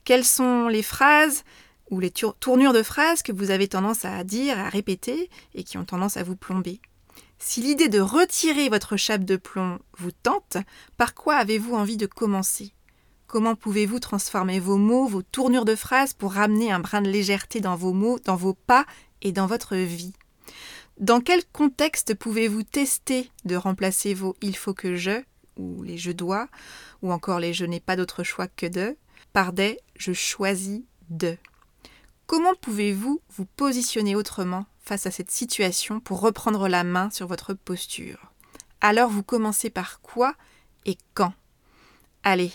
Quelles 0.06 0.26
sont 0.26 0.68
les 0.68 0.84
phrases 0.84 1.44
ou 1.90 2.00
les 2.00 2.12
tournures 2.12 2.74
de 2.74 2.84
phrases 2.84 3.24
que 3.24 3.32
vous 3.32 3.52
avez 3.52 3.68
tendance 3.68 4.06
à 4.06 4.24
dire, 4.24 4.58
à 4.58 4.70
répéter 4.70 5.30
et 5.54 5.64
qui 5.64 5.78
ont 5.78 5.86
tendance 5.86 6.18
à 6.18 6.24
vous 6.24 6.36
plomber? 6.36 6.80
Si 7.40 7.62
l'idée 7.62 7.90
de 7.90 8.00
retirer 8.00 8.70
votre 8.70 8.96
chape 8.96 9.26
de 9.26 9.36
plomb 9.36 9.80
vous 9.98 10.12
tente, 10.12 10.58
par 10.98 11.14
quoi 11.14 11.36
avez-vous 11.36 11.76
envie 11.76 11.98
de 11.98 12.06
commencer? 12.06 12.72
Comment 13.28 13.56
pouvez-vous 13.56 14.00
transformer 14.00 14.60
vos 14.60 14.78
mots, 14.78 15.08
vos 15.08 15.24
tournures 15.24 15.66
de 15.66 15.76
phrases 15.76 16.14
pour 16.14 16.34
ramener 16.34 16.72
un 16.72 16.80
brin 16.80 17.02
de 17.02 17.10
légèreté 17.10 17.60
dans 17.60 17.76
vos 17.76 17.92
mots, 17.92 18.20
dans 18.24 18.36
vos 18.36 18.54
pas 18.54 18.86
et 19.22 19.32
dans 19.32 19.48
votre 19.48 19.76
vie? 19.76 20.14
Dans 21.00 21.20
quel 21.20 21.44
contexte 21.52 22.16
pouvez-vous 22.16 22.64
tester 22.64 23.30
de 23.44 23.58
remplacer 23.58 24.14
vos 24.14 24.34
il 24.42 24.56
faut 24.56 24.74
que 24.74 24.96
je 24.96 25.24
ou 25.58 25.84
les 25.84 25.98
je 25.98 26.12
dois 26.12 26.48
ou 27.02 27.12
encore 27.12 27.40
les 27.40 27.54
je 27.54 27.66
n'ai 27.66 27.82
pas 27.82 27.98
d'autre 27.98 28.24
choix 28.24 28.48
que 28.48 28.66
de 28.66 28.96
par 29.34 29.52
des 29.52 29.78
je 29.98 30.14
choisis 30.14 30.82
de 31.10 31.38
Comment 32.28 32.56
pouvez-vous 32.60 33.22
vous 33.36 33.46
positionner 33.46 34.16
autrement 34.16 34.66
face 34.80 35.06
à 35.06 35.12
cette 35.12 35.32
situation 35.32 36.00
pour 36.00 36.22
reprendre 36.22 36.68
la 36.70 36.84
main 36.84 37.10
sur 37.12 37.28
votre 37.28 37.54
posture? 37.54 38.32
Alors 38.80 39.10
vous 39.10 39.22
commencez 39.22 39.70
par 39.70 40.00
quoi 40.02 40.34
et 40.86 40.98
quand? 41.14 41.34
Allez, 42.24 42.52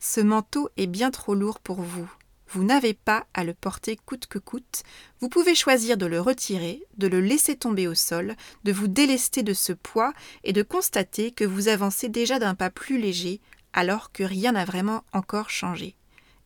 ce 0.00 0.20
manteau 0.20 0.70
est 0.76 0.86
bien 0.86 1.10
trop 1.10 1.34
lourd 1.34 1.60
pour 1.60 1.82
vous. 1.82 2.10
Vous 2.52 2.64
n'avez 2.64 2.94
pas 2.94 3.26
à 3.34 3.44
le 3.44 3.54
porter 3.54 3.96
coûte 3.96 4.26
que 4.26 4.38
coûte. 4.38 4.82
Vous 5.20 5.28
pouvez 5.28 5.54
choisir 5.54 5.96
de 5.96 6.06
le 6.06 6.20
retirer, 6.20 6.82
de 6.98 7.08
le 7.08 7.20
laisser 7.20 7.56
tomber 7.56 7.88
au 7.88 7.94
sol, 7.94 8.36
de 8.64 8.72
vous 8.72 8.88
délester 8.88 9.42
de 9.42 9.54
ce 9.54 9.72
poids 9.72 10.12
et 10.44 10.52
de 10.52 10.62
constater 10.62 11.32
que 11.32 11.44
vous 11.44 11.68
avancez 11.68 12.08
déjà 12.08 12.38
d'un 12.38 12.54
pas 12.54 12.70
plus 12.70 12.98
léger 12.98 13.40
alors 13.72 14.12
que 14.12 14.22
rien 14.22 14.52
n'a 14.52 14.64
vraiment 14.64 15.02
encore 15.12 15.50
changé. 15.50 15.96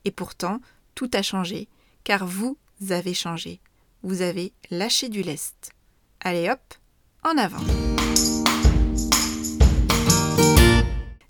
Et 0.05 0.11
pourtant, 0.12 0.61
tout 0.95 1.11
a 1.12 1.23
changé, 1.23 1.69
car 2.05 2.27
vous 2.27 2.57
avez 2.90 3.14
changé 3.14 3.61
vous 4.07 4.23
avez 4.23 4.53
lâché 4.71 5.09
du 5.09 5.23
lest. 5.23 5.73
Allez 6.21 6.49
hop, 6.49 6.61
en 7.25 7.37
avant. 7.37 7.86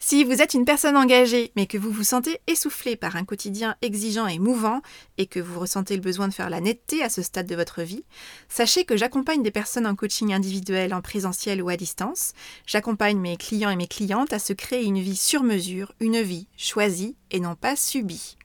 Si 0.08 0.22
vous 0.22 0.40
êtes 0.40 0.54
une 0.54 0.64
personne 0.64 0.96
engagée 0.96 1.50
mais 1.56 1.66
que 1.66 1.78
vous 1.78 1.90
vous 1.90 2.04
sentez 2.04 2.38
essoufflé 2.46 2.94
par 2.94 3.16
un 3.16 3.24
quotidien 3.24 3.74
exigeant 3.82 4.28
et 4.28 4.38
mouvant 4.38 4.80
et 5.18 5.26
que 5.26 5.40
vous 5.40 5.58
ressentez 5.58 5.96
le 5.96 6.00
besoin 6.00 6.28
de 6.28 6.32
faire 6.32 6.48
la 6.48 6.60
netteté 6.60 7.02
à 7.02 7.08
ce 7.08 7.22
stade 7.22 7.48
de 7.48 7.56
votre 7.56 7.82
vie, 7.82 8.04
sachez 8.48 8.84
que 8.84 8.96
j'accompagne 8.96 9.42
des 9.42 9.50
personnes 9.50 9.84
en 9.84 9.96
coaching 9.96 10.32
individuel, 10.32 10.94
en 10.94 11.02
présentiel 11.02 11.60
ou 11.60 11.70
à 11.70 11.76
distance. 11.76 12.34
J'accompagne 12.68 13.18
mes 13.18 13.36
clients 13.36 13.70
et 13.70 13.74
mes 13.74 13.88
clientes 13.88 14.32
à 14.32 14.38
se 14.38 14.52
créer 14.52 14.84
une 14.84 15.00
vie 15.00 15.16
sur 15.16 15.42
mesure, 15.42 15.92
une 15.98 16.22
vie 16.22 16.46
choisie 16.56 17.16
et 17.32 17.40
non 17.40 17.56
pas 17.56 17.74
subie. 17.74 18.36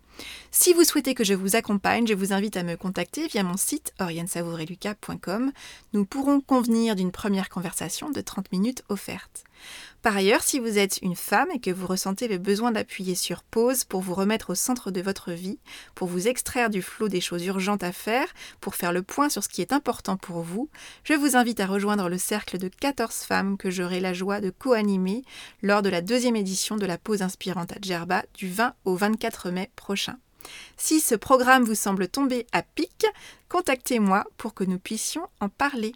Si 0.50 0.74
vous 0.74 0.84
souhaitez 0.84 1.14
que 1.14 1.24
je 1.24 1.34
vous 1.34 1.56
accompagne, 1.56 2.08
je 2.08 2.14
vous 2.14 2.34
invite 2.34 2.58
à 2.58 2.64
me 2.64 2.76
contacter 2.76 3.28
via 3.28 3.44
mon 3.44 3.58
site 3.58 3.94
oriensavoureluca.com. 4.00 5.52
Nous 5.94 6.06
pourrons 6.06 6.42
convenir 6.42 6.96
d'une 6.96 7.12
première 7.12 7.50
conversation 7.50 8.10
de 8.10 8.22
30 8.22 8.52
minutes 8.52 8.84
offerte. 8.90 9.44
Par 10.02 10.18
ailleurs, 10.18 10.42
si 10.42 10.60
vous 10.60 10.80
êtes 10.80 10.98
une 11.04 11.16
femme 11.16 11.50
et 11.54 11.60
que 11.60 11.70
vous 11.70 11.86
ressentez 11.86 12.28
le 12.28 12.40
besoin 12.40 12.72
d'appuyer 12.72 13.14
sur 13.14 13.44
pause 13.44 13.84
pour 13.84 14.02
vous 14.02 14.16
remettre 14.16 14.50
au 14.50 14.56
centre 14.56 14.90
de 14.90 15.00
votre 15.00 15.32
vie, 15.32 15.60
pour 15.94 16.08
vous 16.08 16.28
extraire 16.28 16.72
du 16.72 16.82
flot 16.82 17.08
des 17.08 17.22
choses 17.22 17.46
urgentes 17.46 17.84
à 17.84 17.92
faire, 17.92 18.28
pour 18.62 18.74
faire 18.74 18.94
le 18.94 19.04
point 19.04 19.30
sur 19.30 19.44
ce 19.44 19.50
qui 19.50 19.62
est 19.62 19.74
important 19.74 20.18
pour 20.18 20.42
vous, 20.42 20.70
je 21.04 21.14
vous 21.14 21.36
invite 21.36 21.60
à 21.60 21.68
rejoindre 21.68 22.10
le 22.10 22.18
cercle 22.18 22.58
de 22.58 22.68
14 22.68 23.14
femmes 23.14 23.58
que 23.58 23.70
j'aurai 23.70 24.00
la 24.00 24.14
joie 24.14 24.42
de 24.42 24.50
co-animer 24.50 25.24
lors 25.62 25.84
de 25.84 25.90
la 25.90 26.02
deuxième 26.02 26.36
édition 26.36 26.78
de 26.78 26.88
la 26.88 26.98
pause 26.98 27.22
inspirante 27.22 27.72
à 27.72 27.78
Djerba 27.80 28.24
du 28.34 28.50
20 28.50 28.74
au 28.86 28.96
24 28.96 29.52
mai 29.52 29.70
prochain. 29.76 30.18
Si 30.78 31.00
ce 31.00 31.14
programme 31.14 31.64
vous 31.64 31.76
semble 31.76 32.08
tomber 32.08 32.48
à 32.52 32.64
pic, 32.64 33.06
contactez-moi 33.50 34.26
pour 34.38 34.56
que 34.56 34.64
nous 34.64 34.80
puissions 34.80 35.28
en 35.40 35.50
parler. 35.50 35.94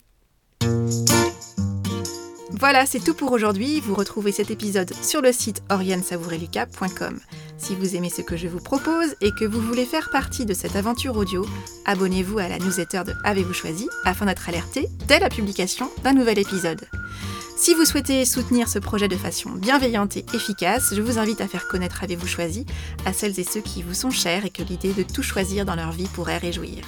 Voilà, 2.52 2.86
c'est 2.86 3.00
tout 3.00 3.16
pour 3.16 3.32
aujourd'hui. 3.32 3.82
Vous 3.82 3.96
retrouvez 3.96 4.32
cet 4.32 4.52
épisode 4.52 4.94
sur 5.02 5.22
le 5.22 5.32
site 5.32 5.64
oriensavoureluca.com. 5.70 7.20
Si 7.58 7.76
vous 7.76 7.96
aimez 7.96 8.10
ce 8.10 8.22
que 8.22 8.38
je 8.38 8.48
vous 8.48 8.60
propose 8.60 9.16
et 9.22 9.32
que 9.32 9.46
vous 9.46 9.60
voulez 9.60 9.86
faire 9.86 10.10
partie 10.12 10.46
de 10.46 10.54
cette 10.54 10.76
aventure 10.76 11.18
audio, 11.18 11.46
abonnez-vous 11.86 12.38
à 12.38 12.48
la 12.48 12.60
newsletter 12.60 13.04
de 13.08 13.14
Avez-vous 13.24 13.54
choisi 13.54 13.90
afin 14.04 14.28
d'être 14.28 14.48
alerté 14.48 14.88
dès 15.08 15.20
la 15.20 15.30
publication 15.30 15.90
d'un 16.04 16.14
nouvel 16.14 16.38
épisode. 16.38 16.82
Si 17.58 17.74
vous 17.74 17.86
souhaitez 17.86 18.26
soutenir 18.26 18.68
ce 18.68 18.80
projet 18.80 19.08
de 19.08 19.16
façon 19.16 19.52
bienveillante 19.52 20.18
et 20.18 20.26
efficace, 20.34 20.94
je 20.94 21.02
vous 21.02 21.18
invite 21.18 21.42
à 21.42 21.48
faire 21.48 21.68
connaître 21.68 22.04
Avez-vous 22.04 22.28
choisi 22.28 22.66
à 23.06 23.14
celles 23.14 23.40
et 23.40 23.46
ceux 23.46 23.62
qui 23.62 23.82
vous 23.82 23.94
sont 23.94 24.12
chers 24.12 24.46
et 24.46 24.50
que 24.50 24.62
l'idée 24.62 24.94
de 24.94 25.04
tout 25.04 25.24
choisir 25.24 25.66
dans 25.66 25.76
leur 25.76 25.94
vie 25.94 26.10
pourrait 26.14 26.38
réjouir. 26.38 26.84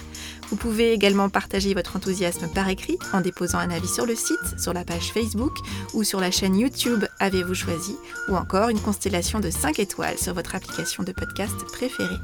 Vous 0.50 0.56
pouvez 0.56 0.94
également 0.94 1.30
partager 1.30 1.74
votre 1.74 1.96
enthousiasme 1.98 2.48
par 2.54 2.70
écrit 2.70 2.98
en 3.14 3.22
déposant 3.22 3.60
un 3.60 3.70
avis 3.70 3.88
sur 3.88 4.06
le 4.06 4.16
site, 4.16 4.60
sur 4.60 4.74
la 4.74 4.86
page 4.86 5.12
Facebook 5.14 5.58
ou 5.94 6.04
sur 6.04 6.20
la 6.20 6.32
chaîne 6.32 6.58
YouTube 6.58 7.04
Avez-vous 7.20 7.54
choisi 7.54 7.96
ou 8.30 8.36
encore 8.36 8.70
une 8.70 8.80
constellation 8.80 9.40
de 9.40 9.50
5 9.50 9.80
étoiles 9.80 10.18
sur 10.18 10.34
votre 10.34 10.56
application 10.56 11.04
de 11.04 11.12
podcast 11.12 11.56
préférée. 11.72 12.20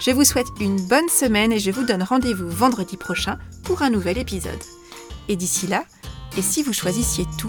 Je 0.00 0.10
vous 0.10 0.24
souhaite 0.24 0.48
une 0.60 0.80
bonne 0.88 1.08
semaine 1.08 1.52
et 1.52 1.58
je 1.58 1.70
vous 1.70 1.84
donne 1.84 2.02
rendez-vous 2.02 2.48
vendredi 2.48 2.96
prochain 2.96 3.38
pour 3.64 3.82
un 3.82 3.90
nouvel 3.90 4.18
épisode. 4.18 4.62
Et 5.28 5.36
d'ici 5.36 5.66
là, 5.66 5.84
et 6.38 6.42
si 6.42 6.62
vous 6.62 6.72
choisissiez 6.72 7.26
tout? 7.38 7.48